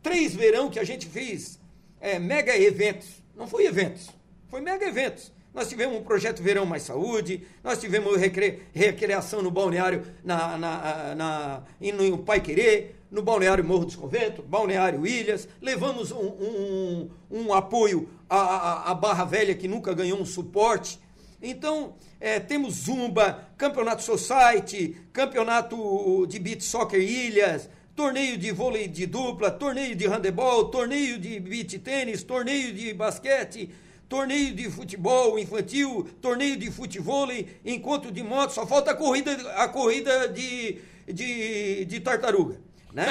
três 0.00 0.36
verão 0.36 0.70
que 0.70 0.78
a 0.78 0.84
gente 0.84 1.06
fez, 1.06 1.58
é, 2.00 2.20
mega 2.20 2.56
eventos, 2.56 3.08
não 3.36 3.48
foi 3.48 3.66
eventos, 3.66 4.10
foi 4.48 4.60
mega 4.60 4.86
eventos. 4.86 5.32
Nós 5.52 5.68
tivemos 5.68 5.98
um 5.98 6.04
projeto 6.04 6.40
Verão 6.40 6.64
Mais 6.64 6.84
Saúde, 6.84 7.44
nós 7.64 7.80
tivemos 7.80 8.16
recre, 8.16 8.62
recreação 8.72 9.42
no 9.42 9.50
balneário 9.50 10.04
na, 10.22 10.56
na, 10.56 11.14
na, 11.16 11.62
no 11.80 12.18
Pai 12.18 12.40
Querer, 12.40 12.94
no 13.10 13.22
Balneário 13.22 13.64
Morro 13.64 13.86
dos 13.86 13.96
Conventos, 13.96 14.44
Balneário 14.44 15.06
Ilhas, 15.06 15.48
levamos 15.60 16.12
um, 16.12 16.26
um, 16.26 17.10
um 17.30 17.54
apoio 17.54 18.08
à, 18.28 18.90
à, 18.90 18.94
Barra 18.94 19.24
Velha, 19.24 19.54
que 19.54 19.66
nunca 19.66 19.94
ganhou 19.94 20.20
um 20.20 20.26
suporte. 20.26 21.00
Então, 21.40 21.94
é, 22.20 22.38
temos 22.38 22.74
Zumba, 22.74 23.48
Campeonato 23.56 24.02
Society, 24.02 24.96
Campeonato 25.12 26.26
de 26.26 26.38
Beach 26.38 26.64
Soccer 26.64 27.00
Ilhas, 27.00 27.70
torneio 27.94 28.36
de 28.36 28.52
vôlei 28.52 28.86
de 28.86 29.06
dupla, 29.06 29.50
torneio 29.50 29.96
de 29.96 30.06
handebol, 30.06 30.66
torneio 30.66 31.18
de 31.18 31.40
beach 31.40 31.78
tênis, 31.78 32.22
torneio 32.22 32.72
de 32.72 32.92
basquete, 32.94 33.70
torneio 34.08 34.54
de 34.54 34.70
futebol 34.70 35.36
infantil, 35.38 36.08
torneio 36.20 36.56
de 36.56 36.70
futevôlei, 36.70 37.48
encontro 37.64 38.12
de 38.12 38.22
moto, 38.22 38.52
só 38.52 38.64
falta 38.66 38.92
a 38.92 38.94
corrida, 38.94 39.32
a 39.56 39.68
corrida 39.68 40.28
de, 40.28 40.78
de, 41.08 41.84
de 41.86 42.00
tartaruga 42.00 42.67
né? 42.92 43.06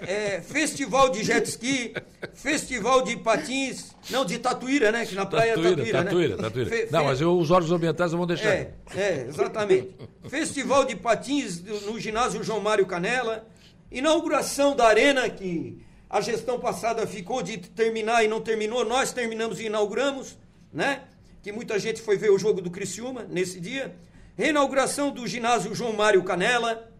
É, 0.00 0.40
festival 0.40 1.10
de 1.10 1.22
jet 1.22 1.46
ski, 1.48 1.94
festival 2.34 3.02
de 3.02 3.16
patins, 3.16 3.94
não, 4.08 4.24
de 4.24 4.38
Tatuíra, 4.38 4.90
né? 4.90 5.04
Que 5.04 5.14
na 5.14 5.26
praia 5.26 5.54
tatuíra, 5.54 5.70
é 5.70 5.74
Tatuíra, 5.76 6.04
tatuíra, 6.04 6.36
né? 6.36 6.42
tatuíra. 6.42 6.70
Fe, 6.70 6.88
não, 6.90 7.04
mas 7.04 7.20
eu, 7.20 7.38
os 7.38 7.50
órgãos 7.50 7.70
ambientais 7.70 8.12
não 8.12 8.18
vão 8.18 8.26
deixar. 8.26 8.48
É, 8.48 8.74
é, 8.96 9.26
exatamente. 9.28 9.94
festival 10.28 10.84
de 10.84 10.96
patins 10.96 11.62
no 11.84 11.98
ginásio 12.00 12.42
João 12.42 12.60
Mário 12.60 12.86
Canela, 12.86 13.46
inauguração 13.90 14.74
da 14.74 14.86
arena 14.86 15.28
que 15.28 15.84
a 16.08 16.20
gestão 16.20 16.58
passada 16.58 17.06
ficou 17.06 17.42
de 17.42 17.58
terminar 17.58 18.24
e 18.24 18.28
não 18.28 18.40
terminou, 18.40 18.84
nós 18.84 19.12
terminamos 19.12 19.60
e 19.60 19.66
inauguramos, 19.66 20.36
né? 20.72 21.02
Que 21.42 21.52
muita 21.52 21.78
gente 21.78 22.02
foi 22.02 22.16
ver 22.16 22.30
o 22.30 22.38
jogo 22.38 22.60
do 22.60 22.70
Criciúma 22.70 23.24
nesse 23.28 23.60
dia. 23.60 23.94
Reinauguração 24.36 25.10
do 25.10 25.26
ginásio 25.26 25.74
João 25.74 25.92
Mário 25.92 26.22
Canela, 26.24 26.90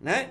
né? 0.00 0.30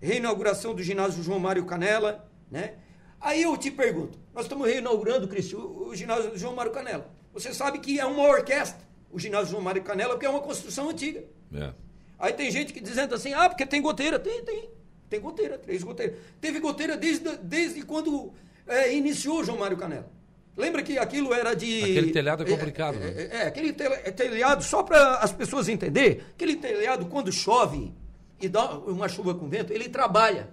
Reinauguração 0.00 0.74
do 0.74 0.82
ginásio 0.82 1.22
João 1.22 1.38
Mário 1.38 1.64
Canela, 1.64 2.28
né? 2.50 2.74
Aí 3.20 3.42
eu 3.42 3.56
te 3.56 3.70
pergunto, 3.70 4.18
nós 4.34 4.46
estamos 4.46 4.66
reinaugurando 4.66 5.28
o, 5.28 5.88
o 5.88 5.94
ginásio 5.94 6.36
João 6.36 6.54
Mário 6.54 6.72
Canela. 6.72 7.10
Você 7.32 7.52
sabe 7.52 7.78
que 7.78 8.00
é 8.00 8.04
uma 8.04 8.22
orquestra, 8.22 8.80
o 9.10 9.18
ginásio 9.18 9.50
João 9.50 9.62
Mário 9.62 9.82
Canela, 9.82 10.14
porque 10.14 10.26
é 10.26 10.30
uma 10.30 10.40
construção 10.40 10.88
antiga. 10.88 11.22
É. 11.54 11.72
Aí 12.18 12.32
tem 12.32 12.50
gente 12.50 12.72
que 12.72 12.80
dizendo 12.80 13.14
assim, 13.14 13.32
ah, 13.32 13.48
porque 13.48 13.66
tem 13.66 13.80
goteira. 13.80 14.18
Tem, 14.18 14.42
tem. 14.44 14.70
Tem 15.08 15.20
goteira, 15.20 15.58
três 15.58 15.82
goteiras. 15.82 16.16
Teve 16.40 16.60
goteira 16.60 16.96
desde, 16.96 17.36
desde 17.38 17.82
quando 17.82 18.32
é, 18.66 18.94
iniciou 18.94 19.40
o 19.40 19.44
João 19.44 19.58
Mário 19.58 19.76
Canela. 19.76 20.08
Lembra 20.56 20.82
que 20.82 20.98
aquilo 20.98 21.32
era 21.32 21.54
de. 21.54 21.82
Aquele 21.82 22.12
telhado 22.12 22.42
é 22.42 22.46
complicado, 22.46 22.96
é, 22.96 22.98
né? 22.98 23.12
É, 23.16 23.36
é 23.36 23.46
aquele 23.46 23.72
telhado, 23.72 24.62
só 24.62 24.82
para 24.82 25.16
as 25.16 25.32
pessoas 25.32 25.68
entenderem, 25.68 26.20
aquele 26.34 26.56
telhado, 26.56 27.06
quando 27.06 27.32
chove, 27.32 27.92
e 28.40 28.48
dá 28.48 28.78
uma 28.78 29.08
chuva 29.08 29.34
com 29.34 29.48
vento, 29.48 29.72
ele 29.72 29.88
trabalha. 29.88 30.48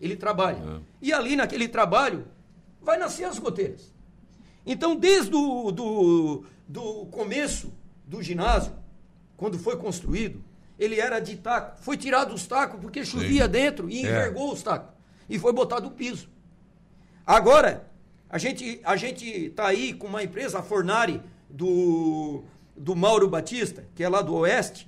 Ele 0.00 0.16
trabalha. 0.16 0.58
É. 0.58 0.80
E 1.02 1.12
ali 1.12 1.34
naquele 1.34 1.68
trabalho 1.68 2.26
vai 2.80 2.96
nascer 2.96 3.24
as 3.24 3.38
goteiras. 3.38 3.92
Então, 4.64 4.94
desde 4.94 5.34
o 5.34 5.70
do, 5.72 6.44
do 6.66 7.06
começo 7.06 7.72
do 8.06 8.22
ginásio, 8.22 8.72
quando 9.36 9.58
foi 9.58 9.76
construído, 9.76 10.42
ele 10.78 11.00
era 11.00 11.18
de 11.18 11.36
taco. 11.36 11.80
Foi 11.82 11.96
tirado 11.96 12.34
os 12.34 12.46
tacos 12.46 12.80
porque 12.80 13.04
chovia 13.04 13.44
Sim. 13.44 13.50
dentro 13.50 13.90
e 13.90 13.98
é. 13.98 14.00
envergou 14.02 14.52
os 14.52 14.62
tacos. 14.62 14.94
E 15.28 15.38
foi 15.38 15.52
botado 15.52 15.88
o 15.88 15.90
piso. 15.90 16.28
Agora, 17.26 17.86
a 18.30 18.38
gente 18.38 18.80
a 18.84 18.96
gente 18.96 19.24
está 19.26 19.66
aí 19.66 19.92
com 19.92 20.06
uma 20.06 20.22
empresa, 20.22 20.60
a 20.60 20.62
Fornari, 20.62 21.20
do, 21.48 22.42
do 22.76 22.94
Mauro 22.94 23.28
Batista, 23.28 23.86
que 23.94 24.02
é 24.02 24.08
lá 24.08 24.22
do 24.22 24.34
Oeste, 24.34 24.87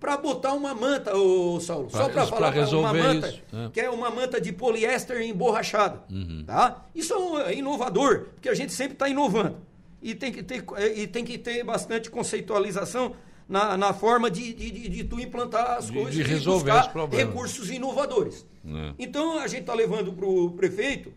para 0.00 0.16
botar 0.16 0.54
uma 0.54 0.74
manta, 0.74 1.14
ô 1.14 1.60
Saulo, 1.60 1.90
pra, 1.90 2.00
só 2.00 2.08
para 2.08 2.26
falar 2.26 2.54
uma 2.72 2.92
manta, 2.94 3.28
isso, 3.28 3.42
é. 3.52 3.68
que 3.70 3.80
é 3.80 3.90
uma 3.90 4.10
manta 4.10 4.40
de 4.40 4.50
poliéster 4.50 5.20
emborrachada, 5.20 6.02
uhum. 6.10 6.42
tá? 6.46 6.86
Isso 6.94 7.12
é, 7.40 7.52
é 7.52 7.58
inovador, 7.58 8.28
porque 8.32 8.48
a 8.48 8.54
gente 8.54 8.72
sempre 8.72 8.94
está 8.94 9.06
inovando. 9.10 9.58
E 10.02 10.14
tem 10.14 10.32
que 10.32 10.42
ter, 10.42 10.64
é, 10.76 11.00
e 11.00 11.06
tem 11.06 11.22
que 11.22 11.36
ter 11.36 11.62
bastante 11.62 12.10
conceitualização 12.10 13.14
na, 13.46 13.76
na 13.76 13.92
forma 13.92 14.30
de, 14.30 14.54
de, 14.54 14.70
de, 14.70 14.88
de 14.88 15.04
tu 15.04 15.20
implantar 15.20 15.76
as 15.76 15.88
de, 15.88 15.92
coisas 15.92 16.14
de 16.14 16.22
resolver 16.22 16.70
e 16.70 16.78
buscar 16.78 17.08
recursos 17.10 17.68
inovadores. 17.68 18.46
É. 18.66 18.94
Então 18.98 19.38
a 19.38 19.46
gente 19.46 19.60
está 19.60 19.74
levando 19.74 20.14
para 20.14 20.24
o 20.26 20.52
prefeito 20.52 21.12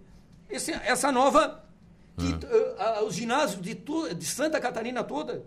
esse, 0.49 0.71
essa 0.71 1.09
nova. 1.09 1.63
Que, 2.15 2.27
é. 2.27 2.99
uh, 2.99 3.05
os 3.05 3.15
ginásios 3.15 3.59
de, 3.59 3.73
tu, 3.73 4.13
de 4.13 4.25
Santa 4.25 4.59
Catarina 4.59 5.03
toda 5.03 5.43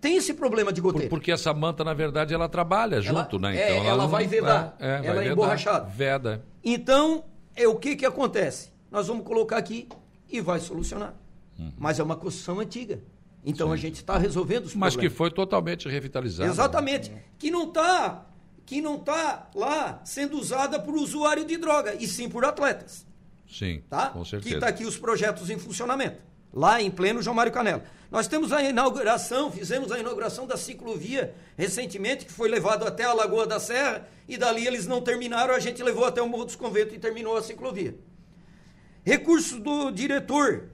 tem 0.00 0.16
esse 0.16 0.32
problema 0.32 0.72
de 0.72 0.80
goteira. 0.80 1.08
porque 1.08 1.30
essa 1.30 1.52
manta, 1.52 1.84
na 1.84 1.92
verdade, 1.92 2.32
ela 2.32 2.48
trabalha 2.48 2.94
ela, 2.94 3.02
junto, 3.02 3.38
né? 3.38 3.56
É, 3.56 3.72
então, 3.72 3.76
é, 3.76 3.78
ela, 3.78 3.88
ela 3.88 4.06
vai 4.06 4.26
vedar. 4.26 4.76
É, 4.78 4.88
é, 4.88 5.06
ela 5.06 5.24
é 5.24 5.28
emborrachada. 5.28 5.86
Veda. 5.88 6.44
Então, 6.64 7.24
é 7.54 7.68
o 7.68 7.76
que, 7.76 7.96
que 7.96 8.06
acontece? 8.06 8.70
Nós 8.90 9.06
vamos 9.08 9.24
colocar 9.24 9.58
aqui 9.58 9.88
e 10.28 10.40
vai 10.40 10.58
solucionar. 10.58 11.14
Uhum. 11.58 11.72
Mas 11.76 11.98
é 11.98 12.02
uma 12.02 12.16
construção 12.16 12.60
antiga. 12.60 13.00
Então 13.44 13.68
Sim. 13.68 13.74
a 13.74 13.76
gente 13.76 13.96
está 13.96 14.18
resolvendo 14.18 14.66
os 14.66 14.74
Mas 14.74 14.94
problemas. 14.94 15.12
que 15.12 15.16
foi 15.16 15.30
totalmente 15.30 15.88
revitalizada. 15.88 16.50
Exatamente. 16.50 17.12
Que 17.38 17.50
não 17.50 17.64
está 17.64 18.26
que 18.66 18.80
não 18.80 19.00
tá 19.00 19.50
lá 19.52 20.00
sendo 20.04 20.38
usada 20.38 20.78
por 20.78 20.94
usuário 20.94 21.44
de 21.44 21.56
droga, 21.56 21.96
e 21.96 22.06
sim 22.06 22.28
por 22.28 22.44
atletas. 22.44 23.04
Sim, 23.48 23.82
tá? 23.90 24.10
com 24.10 24.24
certeza. 24.24 24.48
Que 24.48 24.54
está 24.54 24.68
aqui 24.68 24.84
os 24.84 24.96
projetos 24.96 25.50
em 25.50 25.58
funcionamento. 25.58 26.20
Lá 26.52 26.80
em 26.80 26.90
pleno 26.90 27.22
João 27.22 27.34
Mário 27.34 27.52
Canela. 27.52 27.84
Nós 28.10 28.26
temos 28.26 28.52
a 28.52 28.62
inauguração, 28.62 29.52
fizemos 29.52 29.92
a 29.92 29.98
inauguração 29.98 30.46
da 30.46 30.56
ciclovia 30.56 31.32
recentemente, 31.56 32.26
que 32.26 32.32
foi 32.32 32.48
levado 32.48 32.84
até 32.86 33.04
a 33.04 33.12
Lagoa 33.12 33.46
da 33.46 33.60
Serra, 33.60 34.08
e 34.28 34.36
dali 34.36 34.66
eles 34.66 34.86
não 34.86 35.00
terminaram, 35.00 35.54
a 35.54 35.60
gente 35.60 35.82
levou 35.82 36.04
até 36.04 36.20
o 36.20 36.28
Morro 36.28 36.44
dos 36.44 36.56
Conventos 36.56 36.94
e 36.94 36.98
terminou 36.98 37.36
a 37.36 37.42
ciclovia. 37.42 37.94
Recurso 39.04 39.60
do 39.60 39.90
diretor 39.90 40.70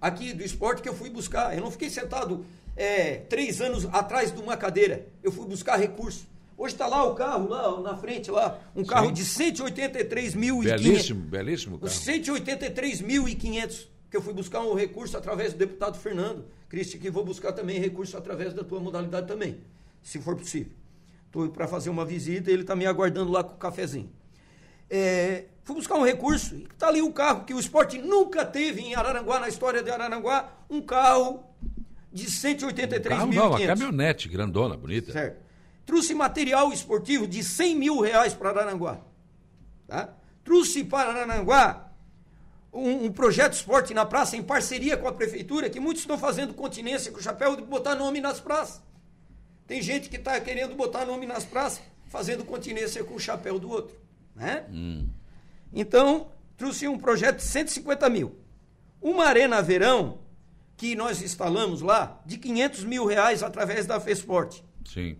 aqui 0.00 0.32
do 0.32 0.42
esporte 0.42 0.80
que 0.82 0.88
eu 0.88 0.94
fui 0.94 1.10
buscar. 1.10 1.54
Eu 1.54 1.60
não 1.60 1.70
fiquei 1.70 1.90
sentado 1.90 2.44
é, 2.76 3.16
três 3.16 3.60
anos 3.60 3.84
atrás 3.92 4.32
de 4.32 4.40
uma 4.40 4.56
cadeira. 4.56 5.06
Eu 5.22 5.30
fui 5.30 5.46
buscar 5.46 5.76
recurso. 5.76 6.26
Hoje 6.56 6.74
está 6.74 6.86
lá 6.86 7.04
o 7.04 7.14
carro, 7.14 7.48
lá 7.48 7.80
na 7.80 7.96
frente, 7.96 8.30
lá, 8.30 8.58
um 8.76 8.84
carro 8.84 9.08
Sim. 9.08 9.12
de 9.14 9.24
183 9.24 10.34
mil 10.34 10.60
Belíssimo, 10.60 11.22
belíssimo 11.22 11.78
carro. 11.78 11.90
183.500 11.90 13.88
que 14.10 14.16
eu 14.16 14.20
fui 14.20 14.34
buscar 14.34 14.60
um 14.60 14.74
recurso 14.74 15.16
através 15.16 15.52
do 15.52 15.58
deputado 15.58 15.96
Fernando. 15.96 16.44
Cristi, 16.68 16.98
que 16.98 17.10
vou 17.10 17.24
buscar 17.24 17.52
também 17.52 17.78
recurso 17.78 18.16
através 18.16 18.52
da 18.52 18.64
tua 18.64 18.80
modalidade 18.80 19.26
também, 19.26 19.60
se 20.02 20.20
for 20.20 20.36
possível. 20.36 20.72
Estou 21.26 21.48
para 21.48 21.68
fazer 21.68 21.90
uma 21.90 22.04
visita 22.04 22.50
e 22.50 22.52
ele 22.52 22.62
está 22.62 22.74
me 22.74 22.86
aguardando 22.86 23.30
lá 23.30 23.44
com 23.44 23.54
o 23.54 23.56
cafezinho. 23.56 24.10
É, 24.88 25.44
fui 25.62 25.76
buscar 25.76 25.94
um 25.94 26.04
recurso, 26.04 26.56
está 26.56 26.88
ali 26.88 27.00
o 27.00 27.12
carro 27.12 27.44
que 27.44 27.54
o 27.54 27.60
esporte 27.60 27.98
nunca 27.98 28.44
teve 28.44 28.80
em 28.80 28.96
Araranguá, 28.96 29.38
na 29.38 29.48
história 29.48 29.80
de 29.80 29.90
Araranguá, 29.90 30.52
um 30.68 30.82
carro 30.82 31.44
de 32.12 32.28
183 32.28 33.14
um 33.14 33.18
carro, 33.18 33.28
mil. 33.28 33.40
Não, 33.40 33.50
uma 33.50 33.60
caminhonete 33.64 34.28
grandona, 34.28 34.76
bonita. 34.76 35.12
Certo. 35.12 35.40
Trouxe 35.86 36.14
material 36.14 36.72
esportivo 36.72 37.28
de 37.28 37.44
100 37.44 37.76
mil 37.76 38.00
reais 38.00 38.34
para 38.34 38.50
Araranguá. 38.50 39.00
Tá? 39.86 40.12
Trouxe 40.42 40.82
para 40.82 41.10
Araranguá 41.10 41.89
um, 42.72 43.06
um, 43.06 43.12
projeto 43.12 43.54
esporte 43.54 43.92
na 43.92 44.06
praça 44.06 44.36
em 44.36 44.42
parceria 44.42 44.96
com 44.96 45.08
a 45.08 45.12
prefeitura, 45.12 45.68
que 45.68 45.80
muitos 45.80 46.02
estão 46.02 46.18
fazendo 46.18 46.54
continência 46.54 47.10
com 47.10 47.18
o 47.18 47.22
chapéu 47.22 47.56
de 47.56 47.62
botar 47.62 47.94
nome 47.94 48.20
nas 48.20 48.40
praças. 48.40 48.82
Tem 49.66 49.80
gente 49.82 50.08
que 50.08 50.16
está 50.16 50.40
querendo 50.40 50.74
botar 50.74 51.04
nome 51.04 51.26
nas 51.26 51.44
praças, 51.44 51.80
fazendo 52.06 52.44
continência 52.44 53.04
com 53.04 53.14
o 53.14 53.20
chapéu 53.20 53.58
do 53.58 53.70
outro. 53.70 53.96
Né? 54.34 54.64
Hum. 54.70 55.08
Então, 55.72 56.32
trouxe 56.56 56.88
um 56.88 56.98
projeto 56.98 57.36
de 57.36 57.44
150 57.44 58.08
mil. 58.08 58.36
Uma 59.00 59.26
arena 59.26 59.62
verão, 59.62 60.18
que 60.76 60.96
nós 60.96 61.22
instalamos 61.22 61.82
lá, 61.82 62.20
de 62.26 62.38
500 62.38 62.84
mil 62.84 63.04
reais 63.04 63.42
através 63.42 63.86
da 63.86 64.00
FESPORT. 64.00 64.62
Sim. 64.84 65.16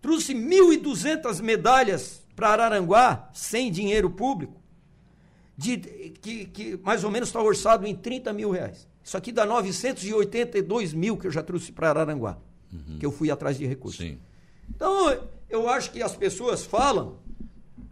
Trouxe 0.00 0.34
1.200 0.34 1.40
medalhas 1.40 2.22
para 2.36 2.50
Araranguá, 2.50 3.30
sem 3.32 3.70
dinheiro 3.70 4.10
público, 4.10 4.62
de, 5.56 5.78
que, 6.20 6.46
que 6.46 6.80
mais 6.82 7.04
ou 7.04 7.10
menos 7.10 7.28
está 7.28 7.40
orçado 7.40 7.86
em 7.86 7.94
30 7.94 8.32
mil 8.32 8.50
reais. 8.50 8.88
Isso 9.02 9.16
aqui 9.16 9.30
dá 9.30 9.44
982 9.44 10.92
mil 10.94 11.16
que 11.16 11.26
eu 11.26 11.30
já 11.30 11.42
trouxe 11.42 11.70
para 11.70 11.90
Araranguá, 11.90 12.38
uhum. 12.72 12.98
que 12.98 13.04
eu 13.04 13.12
fui 13.12 13.30
atrás 13.30 13.58
de 13.58 13.66
recursos. 13.66 14.04
Sim. 14.04 14.18
Então, 14.74 15.16
eu 15.48 15.68
acho 15.68 15.90
que 15.90 16.02
as 16.02 16.16
pessoas 16.16 16.64
falam, 16.64 17.18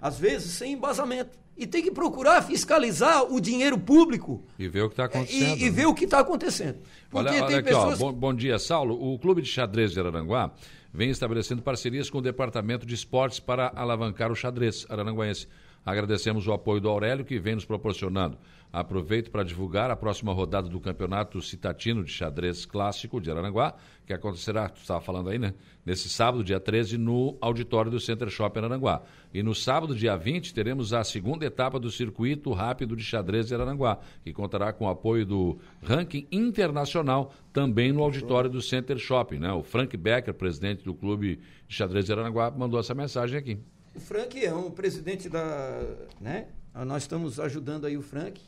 às 0.00 0.18
vezes, 0.18 0.52
sem 0.52 0.72
embasamento. 0.72 1.38
E 1.54 1.66
tem 1.66 1.82
que 1.82 1.90
procurar 1.90 2.40
fiscalizar 2.42 3.30
o 3.30 3.38
dinheiro 3.38 3.78
público. 3.78 4.42
E 4.58 4.66
ver 4.66 4.82
o 4.82 4.88
que 4.88 4.94
está 4.94 5.04
acontecendo. 5.04 5.58
E, 5.58 5.64
e, 5.64 5.70
ver 5.70 5.86
o 5.86 5.94
que 5.94 6.04
está 6.04 6.20
acontecendo. 6.20 6.78
Porque 7.10 7.28
olha, 7.28 7.44
olha 7.44 7.58
aqui, 7.58 7.68
pessoas... 7.68 8.00
ó, 8.00 8.06
bom, 8.06 8.12
bom, 8.12 8.34
dia, 8.34 8.58
Saulo. 8.58 9.12
O 9.12 9.18
Clube 9.18 9.42
de 9.42 9.48
Xadrez 9.48 9.92
de 9.92 10.00
Araranguá 10.00 10.50
vem 10.92 11.10
estabelecendo 11.10 11.62
parcerias 11.62 12.08
com 12.08 12.18
o 12.18 12.22
Departamento 12.22 12.86
de 12.86 12.94
Esportes 12.94 13.38
para 13.38 13.70
alavancar 13.74 14.32
o 14.32 14.34
xadrez 14.34 14.86
araranguense. 14.88 15.46
Agradecemos 15.84 16.46
o 16.46 16.52
apoio 16.52 16.80
do 16.80 16.88
Aurélio, 16.88 17.24
que 17.24 17.38
vem 17.38 17.54
nos 17.54 17.64
proporcionando. 17.64 18.38
Aproveito 18.72 19.30
para 19.30 19.42
divulgar 19.42 19.90
a 19.90 19.96
próxima 19.96 20.32
rodada 20.32 20.66
do 20.66 20.80
Campeonato 20.80 21.42
Citatino 21.42 22.02
de 22.02 22.10
Xadrez 22.10 22.64
Clássico 22.64 23.20
de 23.20 23.30
Araranguá, 23.30 23.74
que 24.06 24.14
acontecerá, 24.14 24.66
tu 24.68 24.80
estava 24.80 25.00
falando 25.00 25.28
aí, 25.28 25.38
né? 25.38 25.52
Nesse 25.84 26.08
sábado, 26.08 26.42
dia 26.42 26.58
13, 26.58 26.96
no 26.96 27.36
auditório 27.40 27.90
do 27.90 28.00
Center 28.00 28.30
Shopping 28.30 28.60
Araranguá. 28.60 29.02
E 29.34 29.42
no 29.42 29.54
sábado, 29.54 29.94
dia 29.94 30.16
20, 30.16 30.54
teremos 30.54 30.94
a 30.94 31.04
segunda 31.04 31.44
etapa 31.44 31.78
do 31.78 31.90
Circuito 31.90 32.50
Rápido 32.52 32.96
de 32.96 33.04
Xadrez 33.04 33.48
de 33.48 33.54
Araranguá, 33.54 33.98
que 34.24 34.32
contará 34.32 34.72
com 34.72 34.86
o 34.86 34.88
apoio 34.88 35.26
do 35.26 35.58
ranking 35.82 36.26
internacional, 36.32 37.34
também 37.52 37.92
no 37.92 38.02
auditório 38.02 38.48
do 38.48 38.62
Center 38.62 38.96
Shopping, 38.96 39.38
né? 39.38 39.52
O 39.52 39.62
Frank 39.62 39.94
Becker, 39.96 40.32
presidente 40.32 40.82
do 40.82 40.94
Clube 40.94 41.40
de 41.68 41.74
Xadrez 41.74 42.06
de 42.06 42.12
Araranguá, 42.12 42.50
mandou 42.50 42.80
essa 42.80 42.94
mensagem 42.94 43.36
aqui. 43.36 43.58
O 43.94 44.00
Frank 44.00 44.44
é 44.44 44.54
um 44.54 44.70
presidente 44.70 45.28
da. 45.28 45.80
Né? 46.20 46.48
Nós 46.86 47.02
estamos 47.02 47.38
ajudando 47.38 47.86
aí 47.86 47.96
o 47.96 48.02
Frank 48.02 48.40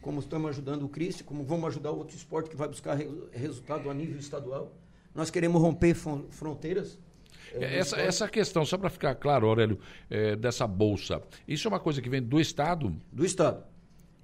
como 0.00 0.20
estamos 0.20 0.50
ajudando 0.50 0.84
o 0.84 0.88
Cristo, 0.88 1.24
como 1.24 1.44
vamos 1.44 1.68
ajudar 1.68 1.90
outro 1.90 2.16
esporte 2.16 2.50
que 2.50 2.56
vai 2.56 2.68
buscar 2.68 2.94
re 2.94 3.08
resultado 3.32 3.90
a 3.90 3.94
nível 3.94 4.18
estadual. 4.18 4.72
Nós 5.14 5.30
queremos 5.30 5.60
romper 5.60 5.94
fronteiras. 5.94 6.98
É, 7.52 7.78
essa, 7.78 7.96
essa 7.96 8.28
questão, 8.28 8.64
só 8.64 8.78
para 8.78 8.88
ficar 8.88 9.14
claro, 9.16 9.48
Aurélio, 9.48 9.78
é, 10.08 10.36
dessa 10.36 10.66
bolsa, 10.66 11.20
isso 11.46 11.66
é 11.66 11.68
uma 11.68 11.80
coisa 11.80 12.00
que 12.00 12.08
vem 12.08 12.22
do 12.22 12.40
Estado? 12.40 12.94
Do 13.12 13.24
Estado. 13.24 13.64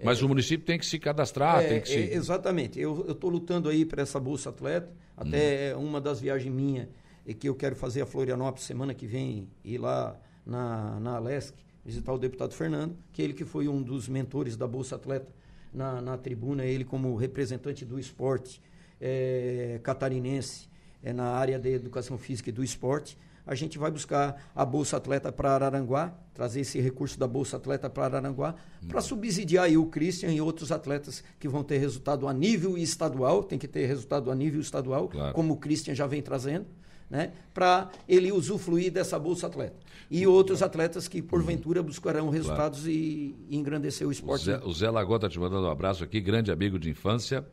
Mas 0.02 0.20
é, 0.20 0.24
o 0.24 0.28
município 0.28 0.64
tem 0.64 0.78
que 0.78 0.86
se 0.86 0.98
cadastrar, 0.98 1.62
é, 1.62 1.68
tem 1.68 1.80
que 1.80 1.88
se... 1.88 1.94
É, 1.94 2.14
exatamente. 2.14 2.78
Eu 2.78 3.06
estou 3.08 3.28
lutando 3.28 3.68
aí 3.68 3.84
para 3.84 4.02
essa 4.02 4.20
Bolsa 4.20 4.50
Atleta. 4.50 4.92
Até 5.16 5.74
hum. 5.74 5.86
uma 5.86 6.00
das 6.00 6.20
viagens 6.20 6.54
minhas 6.54 6.86
é 7.26 7.32
que 7.32 7.48
eu 7.48 7.54
quero 7.54 7.74
fazer 7.74 8.02
a 8.02 8.06
Florianópolis 8.06 8.64
semana 8.64 8.94
que 8.94 9.06
vem, 9.06 9.48
ir 9.64 9.78
lá 9.78 10.16
na, 10.46 11.00
na 11.00 11.16
Alesc, 11.16 11.54
visitar 11.84 12.12
o 12.12 12.18
deputado 12.18 12.54
Fernando, 12.54 12.96
que 13.12 13.20
ele 13.20 13.32
que 13.32 13.44
foi 13.44 13.68
um 13.68 13.82
dos 13.82 14.08
mentores 14.08 14.56
da 14.56 14.66
Bolsa 14.66 14.94
Atleta 14.96 15.34
na, 15.74 16.00
na 16.00 16.16
tribuna, 16.16 16.64
ele 16.64 16.84
como 16.84 17.14
representante 17.16 17.84
do 17.84 17.98
esporte 17.98 18.62
é, 19.00 19.80
catarinense 19.82 20.68
é, 21.02 21.12
na 21.12 21.24
área 21.24 21.58
de 21.58 21.70
educação 21.70 22.16
física 22.16 22.48
e 22.50 22.52
do 22.52 22.64
esporte. 22.64 23.18
A 23.46 23.54
gente 23.54 23.78
vai 23.78 23.92
buscar 23.92 24.50
a 24.54 24.64
Bolsa 24.64 24.96
Atleta 24.96 25.30
para 25.30 25.52
Araranguá, 25.52 26.12
trazer 26.34 26.60
esse 26.60 26.80
recurso 26.80 27.16
da 27.16 27.28
Bolsa 27.28 27.56
Atleta 27.56 27.88
para 27.88 28.04
Araranguá, 28.04 28.56
hum. 28.82 28.88
para 28.88 29.00
subsidiar 29.00 29.66
aí 29.66 29.76
o 29.76 29.86
Christian 29.86 30.32
e 30.32 30.40
outros 30.40 30.72
atletas 30.72 31.22
que 31.38 31.48
vão 31.48 31.62
ter 31.62 31.78
resultado 31.78 32.26
a 32.26 32.32
nível 32.32 32.76
estadual, 32.76 33.44
tem 33.44 33.58
que 33.58 33.68
ter 33.68 33.86
resultado 33.86 34.32
a 34.32 34.34
nível 34.34 34.60
estadual, 34.60 35.08
claro. 35.08 35.32
como 35.32 35.54
o 35.54 35.56
Christian 35.56 35.94
já 35.94 36.06
vem 36.06 36.22
trazendo 36.22 36.66
né, 37.10 37.32
para 37.54 37.90
ele 38.08 38.32
usufruir 38.32 38.92
dessa 38.92 39.18
Bolsa 39.18 39.46
Atleta. 39.46 39.76
E 40.10 40.26
outros 40.26 40.62
atletas 40.62 41.08
que, 41.08 41.20
porventura, 41.20 41.82
buscarão 41.82 42.28
resultados 42.30 42.80
claro. 42.80 42.92
e, 42.92 43.34
e, 43.48 43.56
engrandecer 43.56 44.06
o 44.06 44.12
esporte. 44.12 44.42
O 44.42 44.44
Zé, 44.44 44.60
o 44.64 44.72
Zé 44.72 44.90
Lagoa 44.90 45.16
está 45.16 45.28
te 45.28 45.38
mandando 45.38 45.66
um 45.66 45.70
abraço 45.70 46.04
aqui, 46.04 46.20
grande 46.20 46.52
amigo 46.52 46.78
de 46.78 46.90
infância. 46.90 47.44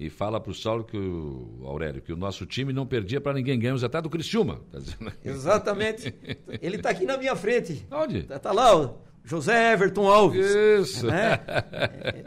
E 0.00 0.08
fala 0.08 0.40
para 0.40 0.52
o 0.52 0.54
Saulo 0.54 0.84
que 0.84 0.96
o 0.96 1.60
Aurélio 1.64 2.00
que 2.00 2.12
o 2.12 2.16
nosso 2.16 2.46
time 2.46 2.72
não 2.72 2.86
perdia 2.86 3.20
para 3.20 3.32
ninguém, 3.32 3.58
ganhamos 3.58 3.82
até 3.82 4.00
do 4.00 4.08
Criciúma. 4.08 4.60
Tá 4.70 4.78
Exatamente. 5.24 6.14
Ele 6.62 6.76
está 6.76 6.90
aqui 6.90 7.04
na 7.04 7.16
minha 7.16 7.34
frente. 7.34 7.84
Onde? 7.90 8.18
Está 8.18 8.38
tá 8.38 8.52
lá, 8.52 8.76
ó. 8.76 8.94
José 9.24 9.72
Everton 9.74 10.08
Alves. 10.08 10.46
Isso. 10.46 11.06
Né? 11.06 11.40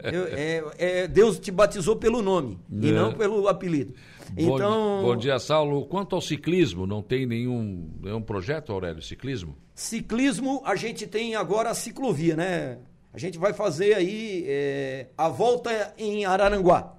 É, 0.03 0.63
é, 0.77 0.99
é, 1.03 1.07
Deus 1.07 1.39
te 1.39 1.49
batizou 1.49 1.95
pelo 1.95 2.21
nome 2.21 2.59
e 2.69 2.89
é. 2.89 2.91
não 2.91 3.13
pelo 3.13 3.47
apelido. 3.47 3.93
Então, 4.37 5.01
bom, 5.01 5.09
bom, 5.09 5.15
dia, 5.15 5.37
Saulo. 5.39 5.85
Quanto 5.85 6.15
ao 6.15 6.21
ciclismo, 6.21 6.87
não 6.87 7.01
tem 7.01 7.25
nenhum, 7.25 7.91
nenhum 8.01 8.21
projeto, 8.21 8.71
Aurélio, 8.71 9.01
ciclismo? 9.01 9.57
Ciclismo, 9.75 10.61
a 10.65 10.75
gente 10.75 11.05
tem 11.07 11.35
agora 11.35 11.69
a 11.69 11.73
ciclovia, 11.73 12.35
né? 12.35 12.79
A 13.13 13.17
gente 13.17 13.37
vai 13.37 13.51
fazer 13.53 13.93
aí 13.93 14.45
é, 14.47 15.07
a 15.17 15.27
volta 15.27 15.93
em 15.97 16.23
Araranguá. 16.23 16.95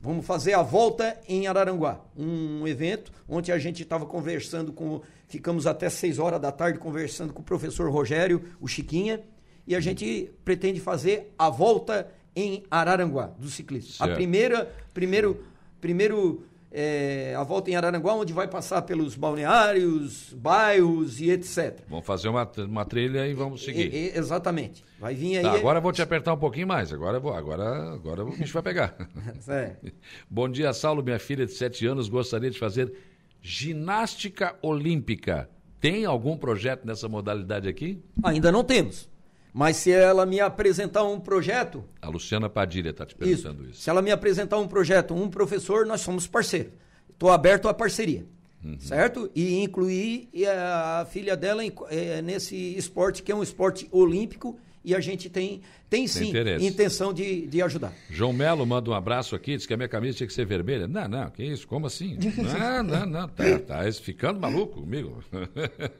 Vamos 0.00 0.24
fazer 0.24 0.54
a 0.54 0.62
volta 0.62 1.18
em 1.28 1.46
Araranguá. 1.46 2.00
Um 2.16 2.66
evento 2.66 3.12
onde 3.28 3.50
a 3.50 3.58
gente 3.58 3.82
estava 3.82 4.06
conversando 4.06 4.72
com. 4.72 5.02
Ficamos 5.26 5.66
até 5.66 5.90
6 5.90 6.18
horas 6.18 6.40
da 6.40 6.52
tarde 6.52 6.78
conversando 6.78 7.32
com 7.32 7.42
o 7.42 7.44
professor 7.44 7.90
Rogério, 7.90 8.42
o 8.60 8.66
Chiquinha, 8.66 9.20
e 9.66 9.74
a 9.74 9.80
gente 9.80 10.30
pretende 10.44 10.80
fazer 10.80 11.34
a 11.36 11.50
volta 11.50 12.08
em 12.34 12.62
Araranguá, 12.70 13.26
do 13.26 13.48
ciclismo. 13.48 13.92
Certo. 13.92 14.12
A 14.12 14.14
primeira. 14.14 14.72
Primeiro 14.94 15.44
Primeiro, 15.80 16.44
é, 16.70 17.34
a 17.34 17.42
volta 17.42 17.70
em 17.70 17.76
Araranguá, 17.76 18.14
onde 18.14 18.32
vai 18.32 18.46
passar 18.46 18.82
pelos 18.82 19.14
balneários, 19.14 20.34
bairros 20.34 21.20
e 21.20 21.30
etc. 21.30 21.80
Vamos 21.88 22.04
fazer 22.04 22.28
uma, 22.28 22.50
uma 22.58 22.84
trilha 22.84 23.26
e 23.26 23.32
vamos 23.32 23.64
seguir. 23.64 23.92
E, 23.92 23.96
e, 23.96 24.18
exatamente. 24.18 24.84
Vai 25.00 25.14
vir 25.14 25.38
aí. 25.38 25.42
Tá, 25.42 25.52
agora 25.52 25.78
eu 25.78 25.82
vou 25.82 25.92
te 25.92 26.02
apertar 26.02 26.34
um 26.34 26.38
pouquinho 26.38 26.66
mais. 26.66 26.92
Agora, 26.92 27.18
vou, 27.18 27.32
agora, 27.32 27.94
agora 27.94 28.22
o 28.22 28.30
bicho 28.30 28.52
vai 28.52 28.62
pegar. 28.62 28.94
é. 29.48 29.76
Bom 30.28 30.48
dia, 30.48 30.72
Saulo. 30.72 31.02
Minha 31.02 31.18
filha 31.18 31.46
de 31.46 31.52
7 31.52 31.86
anos 31.86 32.08
gostaria 32.08 32.50
de 32.50 32.58
fazer 32.58 32.92
ginástica 33.40 34.54
olímpica. 34.60 35.48
Tem 35.80 36.04
algum 36.04 36.36
projeto 36.36 36.84
nessa 36.84 37.08
modalidade 37.08 37.68
aqui? 37.68 38.02
Ainda 38.22 38.50
não 38.50 38.64
temos. 38.64 39.08
Mas 39.52 39.76
se 39.76 39.90
ela 39.90 40.26
me 40.26 40.40
apresentar 40.40 41.04
um 41.04 41.18
projeto. 41.18 41.84
A 42.00 42.08
Luciana 42.08 42.48
Padilha 42.48 42.90
está 42.90 43.04
te 43.06 43.14
perguntando 43.14 43.62
isso, 43.62 43.72
isso, 43.72 43.82
Se 43.82 43.90
ela 43.90 44.02
me 44.02 44.10
apresentar 44.10 44.58
um 44.58 44.68
projeto, 44.68 45.14
um 45.14 45.28
professor, 45.28 45.86
nós 45.86 46.00
somos 46.00 46.26
parceiros. 46.26 46.72
Estou 47.10 47.30
aberto 47.30 47.68
à 47.68 47.74
parceria. 47.74 48.26
Uhum. 48.62 48.78
Certo? 48.78 49.30
E 49.34 49.62
incluir 49.62 50.28
a 50.46 51.06
filha 51.10 51.36
dela 51.36 51.62
é, 51.90 52.20
nesse 52.20 52.56
esporte, 52.76 53.22
que 53.22 53.30
é 53.30 53.34
um 53.34 53.42
esporte 53.42 53.88
olímpico 53.90 54.58
e 54.84 54.94
a 54.94 55.00
gente 55.00 55.28
tem, 55.28 55.60
tem 55.88 56.06
sim 56.06 56.28
interesse. 56.28 56.66
intenção 56.66 57.12
de, 57.12 57.46
de 57.46 57.60
ajudar. 57.62 57.92
João 58.10 58.32
Melo 58.32 58.66
manda 58.66 58.90
um 58.90 58.94
abraço 58.94 59.34
aqui, 59.34 59.56
diz 59.56 59.66
que 59.66 59.74
a 59.74 59.76
minha 59.76 59.88
camisa 59.88 60.18
tinha 60.18 60.26
que 60.26 60.32
ser 60.32 60.46
vermelha. 60.46 60.86
Não, 60.86 61.08
não, 61.08 61.30
que 61.30 61.42
isso? 61.42 61.66
Como 61.66 61.86
assim? 61.86 62.18
Não, 62.38 62.82
não, 62.82 63.06
não, 63.06 63.28
tá, 63.28 63.58
tá 63.58 63.92
ficando 63.92 64.40
maluco 64.40 64.80
comigo. 64.80 65.22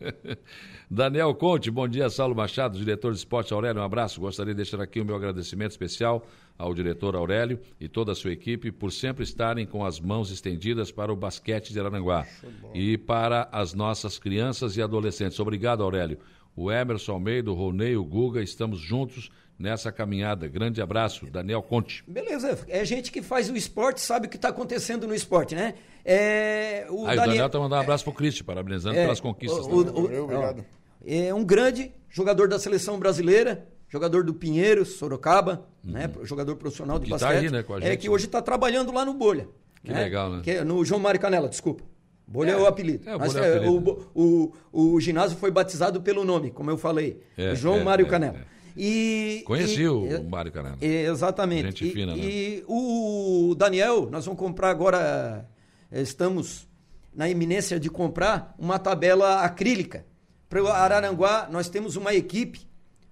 Daniel 0.91 1.35
Conte, 1.35 1.71
bom 1.71 1.87
dia, 1.87 2.09
Saulo 2.09 2.35
Machado, 2.35 2.79
diretor 2.79 3.13
de 3.13 3.19
esporte 3.19 3.53
Aurélio, 3.53 3.81
um 3.81 3.85
abraço. 3.85 4.21
Gostaria 4.21 4.55
de 4.55 4.57
deixar 4.57 4.81
aqui 4.81 5.01
o 5.01 5.05
meu 5.05 5.17
agradecimento 5.17 5.73
especial 5.73 6.27
ao 6.59 6.75
diretor 6.75 7.15
Aurélio 7.15 7.61
e 7.81 7.89
toda 7.89 8.13
a 8.13 8.15
sua 8.15 8.33
equipe 8.33 8.73
por 8.73 8.93
sempre 8.93 9.23
estarem 9.23 9.65
com 9.65 9.85
as 9.85 10.01
mãos 10.01 10.31
estendidas 10.31 10.91
para 10.91 11.13
o 11.13 11.17
basquete 11.17 11.73
de 11.73 11.79
Araranguá 11.79 12.27
e 12.75 12.99
para 12.99 13.49
as 13.53 13.73
nossas 13.73 14.19
crianças 14.19 14.77
e 14.77 14.83
adolescentes. 14.83 15.39
Obrigado, 15.39 15.83
Aurélio. 15.83 16.19
O 16.61 16.73
Emerson 16.73 17.13
Almeida, 17.13 17.53
o 17.53 17.55
Ronei, 17.55 17.97
o 17.97 18.05
Guga, 18.05 18.43
estamos 18.43 18.81
juntos 18.81 19.31
nessa 19.57 19.93
caminhada. 19.93 20.49
Grande 20.49 20.83
abraço, 20.83 21.25
Daniel 21.27 21.63
Conte. 21.63 22.03
Beleza, 22.05 22.59
é 22.67 22.85
gente 22.85 23.13
que 23.13 23.23
faz 23.23 23.49
o 23.49 23.55
esporte, 23.57 24.01
sabe 24.01 24.27
o 24.27 24.29
que 24.29 24.35
está 24.35 24.49
acontecendo 24.49 25.07
no 25.07 25.15
esporte, 25.15 25.55
né? 25.55 25.75
É, 26.05 26.85
o 26.91 27.07
Aí, 27.07 27.15
Daniel... 27.15 27.23
o 27.23 27.27
Daniel 27.27 27.47
está 27.47 27.59
mandando 27.61 27.77
um 27.77 27.85
abraço 27.85 28.03
para 28.03 28.11
o 28.11 28.15
Cristi, 28.15 28.43
parabenizando 28.43 28.99
é, 28.99 29.03
pelas 29.03 29.21
conquistas. 29.21 29.67
O, 29.67 29.71
o, 29.71 30.01
o, 30.01 30.25
obrigado. 30.25 30.65
É 31.07 31.33
um 31.33 31.45
grande 31.45 31.93
jogador 32.11 32.49
da 32.49 32.59
seleção 32.59 32.99
brasileira, 32.99 33.65
jogador 33.89 34.25
do 34.25 34.35
Pinheiro, 34.35 34.85
Sorocaba, 34.85 35.65
uhum. 35.85 35.93
né? 35.93 36.11
Jogador 36.25 36.57
profissional 36.57 36.99
de 36.99 37.05
que 37.05 37.11
basquete. 37.13 37.31
Tá 37.31 37.39
aí, 37.39 37.51
né, 37.53 37.63
com 37.63 37.75
a 37.75 37.79
gente, 37.79 37.89
é 37.89 37.97
que 37.97 38.09
hoje 38.09 38.27
está 38.27 38.43
trabalhando 38.43 38.91
lá 38.91 39.05
no 39.05 39.15
Bolha. 39.15 39.49
Que 39.85 39.93
né? 39.93 40.03
legal, 40.03 40.29
né? 40.29 40.41
Que 40.43 40.51
é 40.51 40.65
no 40.65 40.85
João 40.85 41.01
Mário 41.01 41.21
Canela, 41.21 41.49
desculpa. 41.49 41.85
Bolha 42.29 42.51
é, 42.51 42.53
é 42.53 42.57
o 42.59 42.67
apelido. 42.67 43.09
É, 43.09 43.17
Mas, 43.17 43.35
é, 43.35 43.65
é 43.65 43.69
o, 43.69 44.05
o, 44.15 44.53
o, 44.71 45.01
ginásio 45.01 45.39
foi 45.39 45.51
batizado 45.51 46.03
pelo 46.03 46.27
nome, 46.27 46.51
como 46.51 46.71
eu 46.71 46.77
falei. 46.77 47.23
É, 47.39 47.55
João 47.55 47.83
Mário 47.83 48.07
Canela. 48.07 48.41
E, 48.77 49.43
Conheci 49.47 49.81
e, 49.81 49.89
o 49.89 50.25
Mário 50.25 50.53
Canela. 50.53 50.77
Exatamente. 50.81 51.65
Gente 51.65 51.89
e, 51.89 51.91
fina, 51.91 52.15
né? 52.15 52.23
E 52.23 52.65
o 52.69 53.55
Daniel, 53.57 54.11
nós 54.11 54.27
vamos 54.27 54.39
comprar 54.39 54.69
agora, 54.69 55.49
estamos 55.91 56.69
na 57.15 57.31
iminência 57.31 57.81
de 57.81 57.89
comprar 57.89 58.55
uma 58.59 58.79
tabela 58.79 59.41
acrílica. 59.41 60.05
Para 60.51 60.63
o 60.63 60.69
Araranguá, 60.69 61.49
nós 61.51 61.71
temos 61.71 61.97
uma 61.97 62.15
equipe 62.15 62.61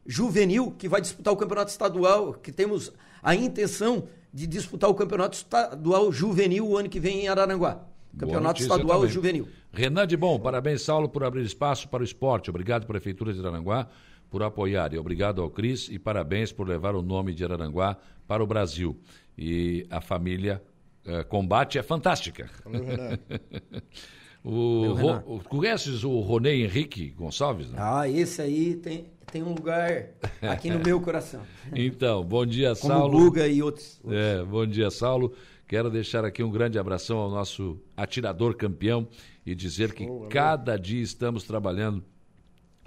juvenil 0.07 0.75
que 0.77 0.89
vai 0.89 1.01
disputar 1.01 1.33
o 1.33 1.37
campeonato 1.37 1.71
estadual, 1.71 2.35
que 2.35 2.53
temos 2.53 2.93
a 3.23 3.35
intenção 3.35 4.05
de 4.33 4.47
disputar 4.47 4.91
o 4.91 4.95
campeonato 4.95 5.39
estadual 5.39 6.13
juvenil 6.13 6.69
o 6.69 6.77
ano 6.77 6.89
que 6.89 7.01
vem 7.01 7.25
em 7.25 7.29
Araranguá. 7.29 7.81
Campeonato 8.19 8.63
Estadual 8.63 9.01
também. 9.01 9.13
Juvenil. 9.13 9.49
Renan 9.73 10.07
de 10.07 10.17
Bom, 10.17 10.39
parabéns, 10.41 10.83
Saulo, 10.83 11.09
por 11.09 11.23
abrir 11.23 11.45
espaço 11.45 11.89
para 11.89 12.03
o 12.03 12.05
esporte. 12.05 12.49
Obrigado, 12.49 12.87
Prefeitura 12.87 13.33
de 13.33 13.41
Araranguá, 13.41 13.89
por 14.31 14.43
apoiar. 14.43 14.93
E 14.95 14.99
obrigado 14.99 15.43
ao 15.43 15.51
Cris 15.51 15.89
e 15.91 15.99
parabéns 15.99 16.51
por 16.51 16.67
levar 16.67 16.95
o 16.95 17.03
nome 17.03 17.35
de 17.35 17.45
Araranguá 17.45 17.97
para 18.27 18.43
o 18.43 18.47
Brasil. 18.47 18.99
E 19.37 19.87
a 19.91 20.01
família 20.01 20.63
eh, 21.05 21.23
Combate 21.25 21.79
é 21.79 21.83
fantástica. 21.83 22.51
Valeu, 22.65 22.85
Renan. 22.85 23.19
o, 24.43 24.93
Ro, 24.95 25.37
o, 25.37 25.41
conheces 25.45 26.03
o 26.03 26.19
Ronei 26.21 26.65
Henrique 26.65 27.11
Gonçalves? 27.11 27.71
Né? 27.71 27.79
Ah, 27.79 28.09
esse 28.09 28.41
aí 28.41 28.77
tem, 28.77 29.07
tem 29.31 29.43
um 29.43 29.53
lugar 29.55 30.07
aqui 30.41 30.71
no 30.71 30.79
meu 30.85 31.01
coração. 31.01 31.43
Então, 31.75 32.25
bom 32.25 32.47
dia, 32.47 32.75
Como 32.77 32.95
Saulo. 32.95 33.19
Guga 33.19 33.47
e 33.47 33.63
outros, 33.63 34.01
outros. 34.03 34.21
É, 34.21 34.43
bom 34.43 34.67
dia, 34.67 34.91
Saulo. 34.91 35.35
Quero 35.67 35.91
deixar 35.91 36.25
aqui 36.25 36.43
um 36.43 36.51
grande 36.51 36.79
abração 36.79 37.19
ao 37.19 37.31
nosso 37.31 37.81
atirador 37.97 38.55
campeão 38.55 39.09
e 39.45 39.55
dizer 39.55 39.93
que 39.93 40.07
cada 40.31 40.77
dia 40.77 41.03
estamos 41.03 41.43
trabalhando 41.43 42.05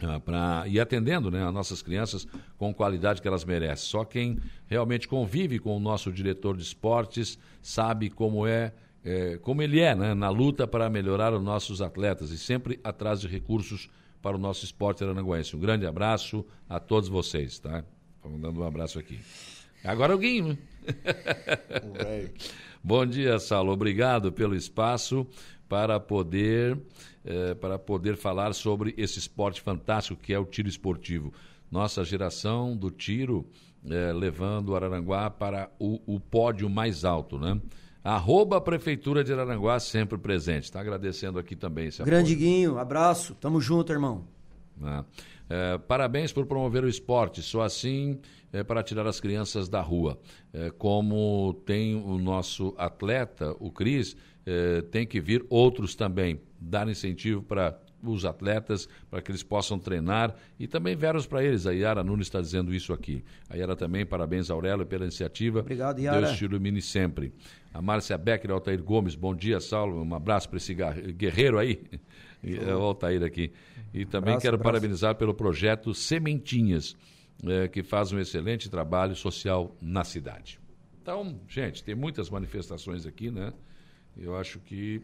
ah, 0.02 0.20
para 0.20 0.64
e 0.66 0.80
atendendo 0.80 1.30
né, 1.30 1.46
as 1.46 1.54
nossas 1.54 1.82
crianças 1.82 2.26
com 2.58 2.74
qualidade 2.74 3.22
que 3.22 3.28
elas 3.28 3.44
merecem. 3.44 3.90
Só 3.90 4.06
quem 4.06 4.40
realmente 4.66 5.08
convive 5.08 5.60
com 5.60 5.76
o 5.76 5.80
nosso 5.80 6.12
diretor 6.12 6.56
de 6.56 6.64
esportes 6.64 7.38
sabe 7.62 8.10
como 8.10 8.48
é, 8.48 8.74
é 9.04 9.38
como 9.38 9.62
ele 9.62 9.82
é 9.82 9.94
né, 9.94 10.14
na 10.14 10.30
luta 10.30 10.66
para 10.66 10.90
melhorar 10.90 11.34
os 11.34 11.44
nossos 11.44 11.82
atletas 11.82 12.32
e 12.32 12.38
sempre 12.38 12.80
atrás 12.82 13.20
de 13.20 13.28
recursos 13.28 13.90
para 14.22 14.38
o 14.38 14.40
nosso 14.40 14.64
esporte 14.64 15.04
aranguense. 15.04 15.56
Um 15.56 15.60
grande 15.60 15.86
abraço 15.86 16.46
a 16.68 16.80
todos 16.80 17.10
vocês, 17.10 17.60
tá? 17.60 17.84
Vamos 18.24 18.40
dando 18.42 18.62
um 18.62 18.64
abraço 18.64 19.00
aqui. 19.00 19.20
Agora 19.84 20.14
o 20.14 20.18
Guinho. 20.18 20.58
Bom 22.84 23.06
dia, 23.06 23.40
Saulo. 23.40 23.72
Obrigado 23.72 24.32
pelo 24.32 24.56
espaço 24.56 25.28
para 25.68 26.00
poder, 26.00 26.80
eh, 27.24 27.54
para 27.56 27.78
poder 27.78 28.16
falar 28.16 28.54
sobre 28.54 28.94
esse 28.98 29.20
esporte 29.20 29.62
fantástico 29.62 30.20
que 30.22 30.34
é 30.34 30.40
o 30.40 30.46
tiro 30.46 30.68
esportivo. 30.68 31.34
Nossa 31.72 32.04
geração 32.04 32.76
do 32.76 32.90
tiro 32.90 33.46
eh, 33.86 34.12
levando 34.12 34.70
o 34.70 34.76
Araranguá 34.76 35.30
para 35.30 35.70
o, 35.80 36.02
o, 36.06 36.20
pódio 36.20 36.70
mais 36.70 37.06
alto, 37.06 37.38
né? 37.38 37.62
Arroba 38.04 38.60
Prefeitura 38.60 39.24
de 39.24 39.32
Araranguá 39.32 39.80
sempre 39.80 40.18
presente. 40.18 40.64
Está 40.64 40.80
agradecendo 40.80 41.38
aqui 41.38 41.56
também 41.56 41.88
esse 41.88 42.02
apoio. 42.02 42.16
Grande 42.16 42.36
Guinho, 42.36 42.80
abraço. 42.80 43.36
Tamo 43.36 43.62
junto, 43.62 43.92
irmão. 43.92 44.26
Ah. 44.82 45.04
É, 45.50 45.78
parabéns 45.80 46.32
por 46.32 46.46
promover 46.46 46.84
o 46.84 46.88
esporte, 46.88 47.42
só 47.42 47.62
assim 47.62 48.20
é, 48.54 48.64
para 48.64 48.84
tirar 48.84 49.08
as 49.08 49.20
crianças 49.20 49.68
da 49.68 49.82
rua. 49.82 50.20
É, 50.54 50.70
como 50.70 51.60
tem 51.66 51.96
o 51.96 52.18
nosso 52.20 52.74
atleta, 52.78 53.56
o 53.60 53.72
Cris, 53.72 54.16
tem 54.90 55.06
que 55.06 55.22
vir 55.22 55.46
outros 55.48 55.94
também, 55.94 56.42
dar 56.60 56.90
incentivo 56.90 57.44
para 57.44 57.80
os 58.02 58.26
atletas, 58.26 58.90
para 59.10 59.22
que 59.22 59.30
eles 59.30 59.44
possam 59.44 59.78
treinar 59.78 60.36
e 60.60 60.68
também 60.68 60.96
veros 60.96 61.28
para 61.28 61.44
eles. 61.44 61.68
A 61.68 61.72
Yara 61.72 62.04
Nunes 62.04 62.28
está 62.28 62.42
dizendo 62.42 62.74
isso 62.74 62.92
aqui. 62.92 63.24
A 63.48 63.56
Yara 63.56 63.76
também, 63.76 64.06
parabéns, 64.06 64.50
Aurélio, 64.50 64.86
pela 64.88 65.04
iniciativa. 65.04 65.60
Obrigado, 65.60 66.00
Yara. 66.00 66.22
Deus 66.22 66.38
te 66.38 66.46
ilumine 66.46 66.82
sempre. 66.82 67.32
A 67.74 67.82
Márcia 67.82 68.18
Becker, 68.18 68.52
Altair 68.52 68.82
Gomes, 68.84 69.16
bom 69.16 69.36
dia, 69.36 69.60
Saulo. 69.60 70.02
Um 70.02 70.16
abraço 70.16 70.50
para 70.50 70.58
esse 70.58 70.74
guerreiro 70.74 71.60
aí. 71.60 71.82
É 72.44 72.74
o 72.74 72.82
Altair 72.82 73.24
aqui. 73.24 73.52
E 73.94 74.06
também 74.06 74.30
abraço, 74.30 74.42
quero 74.42 74.56
abraço. 74.56 74.72
parabenizar 74.72 75.16
pelo 75.16 75.34
projeto 75.34 75.94
Sementinhas, 75.94 76.96
é, 77.46 77.68
que 77.68 77.84
faz 77.84 78.12
um 78.12 78.20
excelente 78.20 78.70
trabalho 78.70 79.16
social 79.16 79.76
na 79.82 80.04
cidade. 80.04 80.60
Então, 81.02 81.40
gente, 81.48 81.84
tem 81.84 81.96
muitas 81.96 82.30
manifestações 82.30 83.06
aqui, 83.06 83.30
né? 83.30 83.54
Eu 84.18 84.36
acho 84.36 84.60
que 84.60 85.02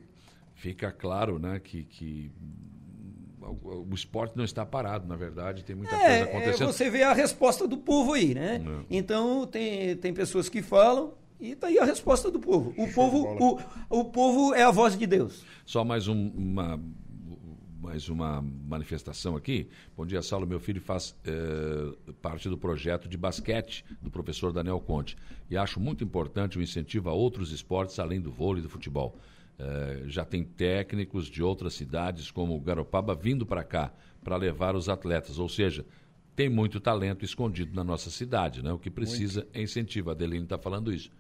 fica 0.56 0.92
claro, 0.92 1.38
né, 1.38 1.60
que, 1.60 1.84
que 1.84 2.32
o 3.42 3.94
esporte 3.94 4.36
não 4.36 4.44
está 4.44 4.66
parado, 4.66 5.08
na 5.08 5.16
verdade, 5.16 5.64
tem 5.64 5.76
muita 5.76 5.96
é, 5.96 6.00
coisa 6.00 6.24
acontecendo. 6.24 6.70
É, 6.70 6.72
você 6.72 6.90
vê 6.90 7.04
a 7.04 7.14
resposta 7.14 7.68
do 7.68 7.78
povo 7.78 8.14
aí, 8.14 8.34
né? 8.34 8.64
É. 8.66 8.86
Então, 8.90 9.46
tem, 9.46 9.96
tem 9.98 10.14
pessoas 10.14 10.50
que 10.50 10.62
falam 10.62 11.14
e 11.40 11.52
está 11.52 11.68
aí 11.68 11.78
a 11.78 11.86
resposta 11.86 12.32
do 12.32 12.40
povo. 12.40 12.74
O 12.78 12.92
povo, 12.94 13.38
o, 13.90 14.00
o 14.00 14.06
povo 14.06 14.54
é 14.54 14.64
a 14.64 14.72
voz 14.72 14.98
de 14.98 15.06
Deus. 15.06 15.44
Só 15.66 15.84
mais 15.84 16.08
um, 16.08 16.30
uma 16.30 16.80
mais 17.86 18.10
uma 18.10 18.42
manifestação 18.42 19.36
aqui. 19.36 19.70
Bom 19.96 20.06
dia, 20.06 20.22
Saulo. 20.22 20.48
Meu 20.48 20.60
filho 20.60 20.82
faz 20.82 21.16
eh, 21.24 22.14
parte 22.20 22.50
do 22.50 22.58
projeto 22.58 23.08
de 23.08 23.16
basquete 23.16 23.86
do 24.02 24.10
professor 24.10 24.52
Daniel 24.52 24.80
Conte. 24.80 25.16
E 25.52 25.56
acho 25.56 25.80
muito 25.80 26.04
importante 26.04 26.58
o 26.58 26.62
incentivo 26.64 27.10
a 27.10 27.14
outros 27.14 27.52
esportes 27.52 28.00
além 28.00 28.20
do 28.20 28.32
vôlei 28.32 28.60
e 28.60 28.64
do 28.64 28.70
futebol. 28.70 29.16
Eh, 29.60 30.04
já 30.08 30.26
tem 30.26 30.44
técnicos 30.44 31.28
de 31.28 31.44
outras 31.44 31.76
cidades, 31.76 32.32
como 32.32 32.60
Garopaba, 32.60 33.14
vindo 33.14 33.46
para 33.46 33.64
cá 33.64 33.94
para 34.24 34.36
levar 34.36 34.76
os 34.76 34.90
atletas. 34.90 35.38
Ou 35.38 35.48
seja, 35.48 35.86
tem 36.36 36.50
muito 36.50 36.80
talento 36.80 37.24
escondido 37.24 37.74
na 37.76 37.84
nossa 37.84 38.10
cidade. 38.10 38.64
Né? 38.64 38.74
O 38.74 38.80
que 38.80 38.90
precisa 38.90 39.42
muito. 39.42 39.58
é 39.58 39.62
incentivo. 39.62 40.10
A 40.10 40.14
Adeline 40.14 40.44
está 40.44 40.58
falando 40.58 40.92
isso. 40.92 41.12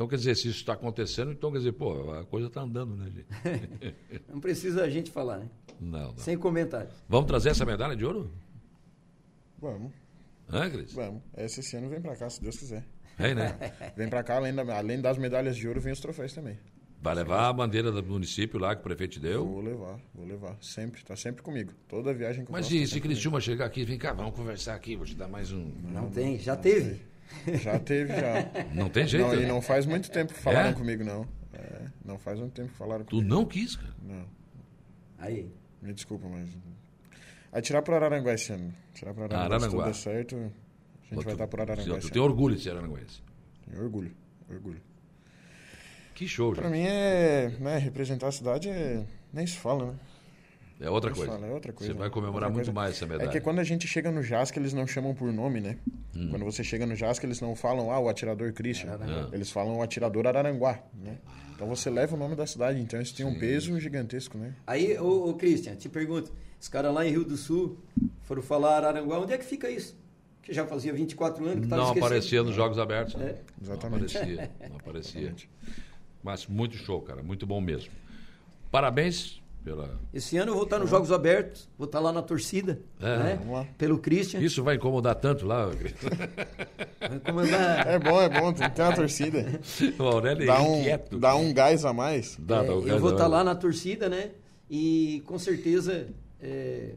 Então, 0.00 0.08
quer 0.08 0.16
dizer, 0.16 0.34
se 0.34 0.48
isso 0.48 0.60
está 0.60 0.72
acontecendo, 0.72 1.30
então 1.30 1.52
quer 1.52 1.58
dizer, 1.58 1.72
pô, 1.72 2.10
a 2.14 2.24
coisa 2.24 2.46
está 2.46 2.62
andando, 2.62 2.96
né, 2.96 3.10
gente? 3.10 3.94
não 4.32 4.40
precisa 4.40 4.82
a 4.82 4.88
gente 4.88 5.10
falar, 5.10 5.40
né? 5.40 5.50
Não, 5.78 6.12
não. 6.12 6.16
Sem 6.16 6.38
comentários. 6.38 6.94
Vamos 7.06 7.26
trazer 7.26 7.50
essa 7.50 7.66
medalha 7.66 7.94
de 7.94 8.06
ouro? 8.06 8.32
Vamos. 9.58 9.92
Hã, 10.50 10.70
Cris? 10.70 10.94
Vamos. 10.94 11.20
Esse, 11.36 11.60
esse 11.60 11.76
ano 11.76 11.90
vem 11.90 12.00
para 12.00 12.16
cá, 12.16 12.30
se 12.30 12.40
Deus 12.40 12.56
quiser. 12.56 12.82
É, 13.18 13.34
né? 13.34 13.58
vem 13.94 14.08
para 14.08 14.22
cá, 14.22 14.36
além, 14.36 14.54
da, 14.54 14.62
além 14.74 15.02
das 15.02 15.18
medalhas 15.18 15.54
de 15.54 15.68
ouro, 15.68 15.82
vem 15.82 15.92
os 15.92 16.00
troféus 16.00 16.32
também. 16.32 16.58
Vai 17.02 17.14
levar 17.14 17.50
a 17.50 17.52
bandeira 17.52 17.92
do 17.92 18.02
município 18.02 18.58
lá 18.58 18.74
que 18.74 18.80
o 18.80 18.84
prefeito 18.84 19.12
te 19.12 19.20
deu? 19.20 19.46
Vou 19.46 19.60
levar, 19.60 20.00
vou 20.14 20.24
levar. 20.24 20.56
Sempre, 20.62 21.04
tá 21.04 21.14
sempre 21.14 21.42
comigo. 21.42 21.74
Toda 21.86 22.14
viagem 22.14 22.46
que 22.46 22.50
eu 22.50 22.52
Mas 22.52 22.64
faço, 22.64 22.74
e 22.74 22.88
se 22.88 22.98
Cristiúma 23.02 23.38
chegar 23.38 23.66
aqui, 23.66 23.84
vem 23.84 23.98
cá, 23.98 24.14
vamos 24.14 24.34
conversar 24.34 24.76
aqui, 24.76 24.96
vou 24.96 25.04
te 25.04 25.14
dar 25.14 25.28
mais 25.28 25.52
um. 25.52 25.70
Não, 25.82 26.04
não 26.04 26.10
tem, 26.10 26.38
já 26.38 26.56
teve. 26.56 27.09
Já 27.62 27.78
teve, 27.78 28.12
já. 28.14 28.50
Não 28.74 28.88
tem 28.88 29.06
jeito. 29.06 29.26
Não, 29.26 29.34
e 29.34 29.46
não 29.46 29.62
faz 29.62 29.86
muito 29.86 30.10
tempo 30.10 30.32
que 30.32 30.40
falaram 30.40 30.70
é? 30.70 30.72
comigo, 30.72 31.04
não. 31.04 31.26
É, 31.52 31.86
não 32.04 32.18
faz 32.18 32.38
muito 32.38 32.52
tempo 32.52 32.68
que 32.70 32.76
falaram 32.76 33.04
comigo. 33.04 33.26
Tu 33.26 33.34
não 33.34 33.44
quis, 33.44 33.76
cara? 33.76 33.94
Não. 34.02 34.26
Aí. 35.18 35.50
Me 35.80 35.92
desculpa, 35.92 36.28
mas. 36.28 36.50
Aí 37.52 37.62
tirar 37.62 37.82
por 37.82 37.94
Araranguá 37.94 38.34
esse 38.34 38.52
ano. 38.52 38.72
Tirar 38.94 39.14
por 39.14 39.24
Araranguá. 39.24 39.56
Araranguá. 39.56 39.68
Se 39.70 39.76
tudo 39.76 39.84
der 39.84 39.94
certo, 39.94 40.36
a 40.36 41.14
gente 41.14 41.24
vai 41.24 41.34
estar 41.34 41.46
por 41.46 41.60
Araranguá. 41.60 41.98
Tu 41.98 42.10
tem 42.10 42.22
orgulho 42.22 42.56
de 42.56 42.62
ser 42.62 42.76
aranguense? 42.76 43.22
Tenho 43.68 43.82
orgulho, 43.82 44.12
orgulho. 44.48 44.80
Que 46.14 46.28
show, 46.28 46.52
Pra 46.52 46.68
mim 46.68 46.82
é. 46.82 47.48
Né, 47.58 47.78
representar 47.78 48.28
a 48.28 48.32
cidade 48.32 48.68
é. 48.68 49.04
Nem 49.32 49.46
se 49.46 49.56
fala, 49.56 49.92
né? 49.92 49.98
É 50.80 50.88
outra 50.88 51.10
coisa. 51.12 51.30
falam, 51.32 51.48
é 51.48 51.52
outra 51.52 51.72
coisa, 51.72 51.92
Você 51.92 51.98
vai 51.98 52.08
né? 52.08 52.12
comemorar 52.14 52.48
Outra 52.48 52.54
muito 52.54 52.66
coisa. 52.66 52.72
mais 52.72 52.96
essa 52.96 53.04
É 53.04 53.08
medalha. 53.08 53.30
que 53.30 53.40
quando 53.40 53.58
a 53.58 53.64
gente 53.64 53.86
chega 53.86 54.10
no 54.10 54.22
JASC, 54.22 54.56
eles 54.56 54.72
não 54.72 54.86
chamam 54.86 55.14
por 55.14 55.30
nome, 55.32 55.60
né? 55.60 55.76
Hum. 56.16 56.28
Quando 56.30 56.44
você 56.44 56.64
chega 56.64 56.86
no 56.86 56.96
JASC, 56.96 57.22
eles 57.24 57.40
não 57.40 57.54
falam, 57.54 57.90
ah, 57.90 57.98
o 57.98 58.08
atirador 58.08 58.52
Christian. 58.54 58.98
Eles 59.32 59.50
falam 59.50 59.76
o 59.76 59.82
atirador 59.82 60.26
Araranguá, 60.26 60.78
né? 60.94 61.18
Então 61.54 61.68
você 61.68 61.90
leva 61.90 62.16
o 62.16 62.18
nome 62.18 62.34
da 62.34 62.46
cidade, 62.46 62.80
então 62.80 62.98
isso 63.00 63.14
tem 63.14 63.26
um 63.26 63.38
peso 63.38 63.78
gigantesco, 63.78 64.38
né? 64.38 64.54
Aí, 64.66 64.96
ô, 64.98 65.28
ô 65.28 65.34
Christian, 65.34 65.76
te 65.76 65.90
pergunto, 65.90 66.32
os 66.58 66.68
caras 66.68 66.94
lá 66.94 67.06
em 67.06 67.10
Rio 67.10 67.24
do 67.24 67.36
Sul 67.36 67.78
foram 68.22 68.40
falar 68.40 68.78
Araranguá, 68.78 69.18
onde 69.20 69.34
é 69.34 69.38
que 69.38 69.44
fica 69.44 69.68
isso? 69.70 69.94
Que 70.42 70.54
já 70.54 70.66
fazia 70.66 70.90
24 70.94 71.44
anos 71.44 71.56
que 71.58 71.64
estava 71.64 71.82
Não 71.82 71.88
esquecido. 71.90 72.06
aparecia 72.06 72.42
nos 72.42 72.54
Jogos 72.54 72.78
Abertos. 72.78 73.14
né? 73.16 73.26
É. 73.26 73.40
Exatamente. 73.62 74.14
Não 74.14 74.20
aparecia. 74.22 74.50
Não 74.70 74.76
aparecia. 74.78 75.34
Mas 76.22 76.46
muito 76.46 76.76
show, 76.78 77.02
cara. 77.02 77.22
Muito 77.22 77.46
bom 77.46 77.60
mesmo. 77.60 77.90
Parabéns 78.70 79.42
pela. 79.64 79.98
Esse 80.12 80.36
ano 80.36 80.50
eu 80.52 80.54
vou 80.54 80.64
estar 80.64 80.78
nos 80.78 80.90
Jogos 80.90 81.12
Abertos, 81.12 81.68
vou 81.78 81.86
estar 81.86 82.00
lá 82.00 82.12
na 82.12 82.22
torcida, 82.22 82.80
É, 83.00 83.16
né? 83.18 83.36
vamos 83.40 83.54
lá. 83.58 83.66
Pelo 83.78 83.98
Christian. 83.98 84.40
Isso 84.40 84.62
vai 84.62 84.76
incomodar 84.76 85.14
tanto 85.16 85.46
lá. 85.46 85.66
Vai 87.00 87.18
comandar. 87.20 87.86
É 87.86 87.98
bom, 87.98 88.20
é 88.20 88.28
bom, 88.28 88.52
tem 88.52 88.68
que 88.68 88.74
ter 88.74 88.82
uma 88.82 88.94
torcida. 88.94 89.60
o 89.98 90.02
Aurélio 90.02 90.46
Dá 90.46 90.56
é 90.56 90.60
um, 90.60 90.80
inquieto. 90.80 91.18
dá 91.18 91.34
um 91.36 91.52
gás 91.52 91.84
a 91.84 91.92
mais. 91.92 92.36
Dá, 92.38 92.62
É, 92.62 92.66
dá 92.66 92.74
um 92.74 92.86
eu 92.88 92.98
vou 92.98 93.12
estar 93.12 93.26
lá 93.26 93.42
na 93.44 93.54
torcida, 93.54 94.08
né? 94.08 94.30
E 94.70 95.22
com 95.26 95.38
certeza 95.38 96.08
é, 96.40 96.94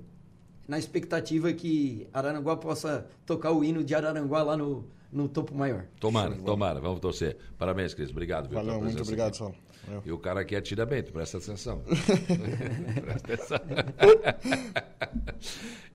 na 0.67 0.77
expectativa 0.77 1.51
que 1.53 2.07
Araranguá 2.13 2.55
possa 2.55 3.05
tocar 3.25 3.51
o 3.51 3.63
hino 3.63 3.83
de 3.83 3.95
Araranguá 3.95 4.43
lá 4.43 4.55
no, 4.55 4.85
no 5.11 5.27
topo 5.27 5.55
maior. 5.55 5.85
Tomara, 5.99 6.35
tomara. 6.35 6.79
Vamos 6.79 6.99
torcer. 6.99 7.37
Parabéns, 7.57 7.93
Cris. 7.93 8.09
Obrigado. 8.11 8.47
viu, 8.47 8.55
Valeu, 8.55 8.73
pela 8.73 8.83
muito 8.83 8.95
presença 8.95 9.09
obrigado, 9.11 9.27
aqui. 9.29 9.37
Saulo. 9.37 9.55
Valeu. 9.85 10.01
E 10.05 10.11
o 10.11 10.17
cara 10.17 10.41
aqui 10.41 10.55
atira 10.55 10.85
bem, 10.85 11.03
tu 11.03 11.11
presta 11.11 11.37
atenção. 11.37 11.83
presta 13.25 13.55
atenção. 13.55 13.59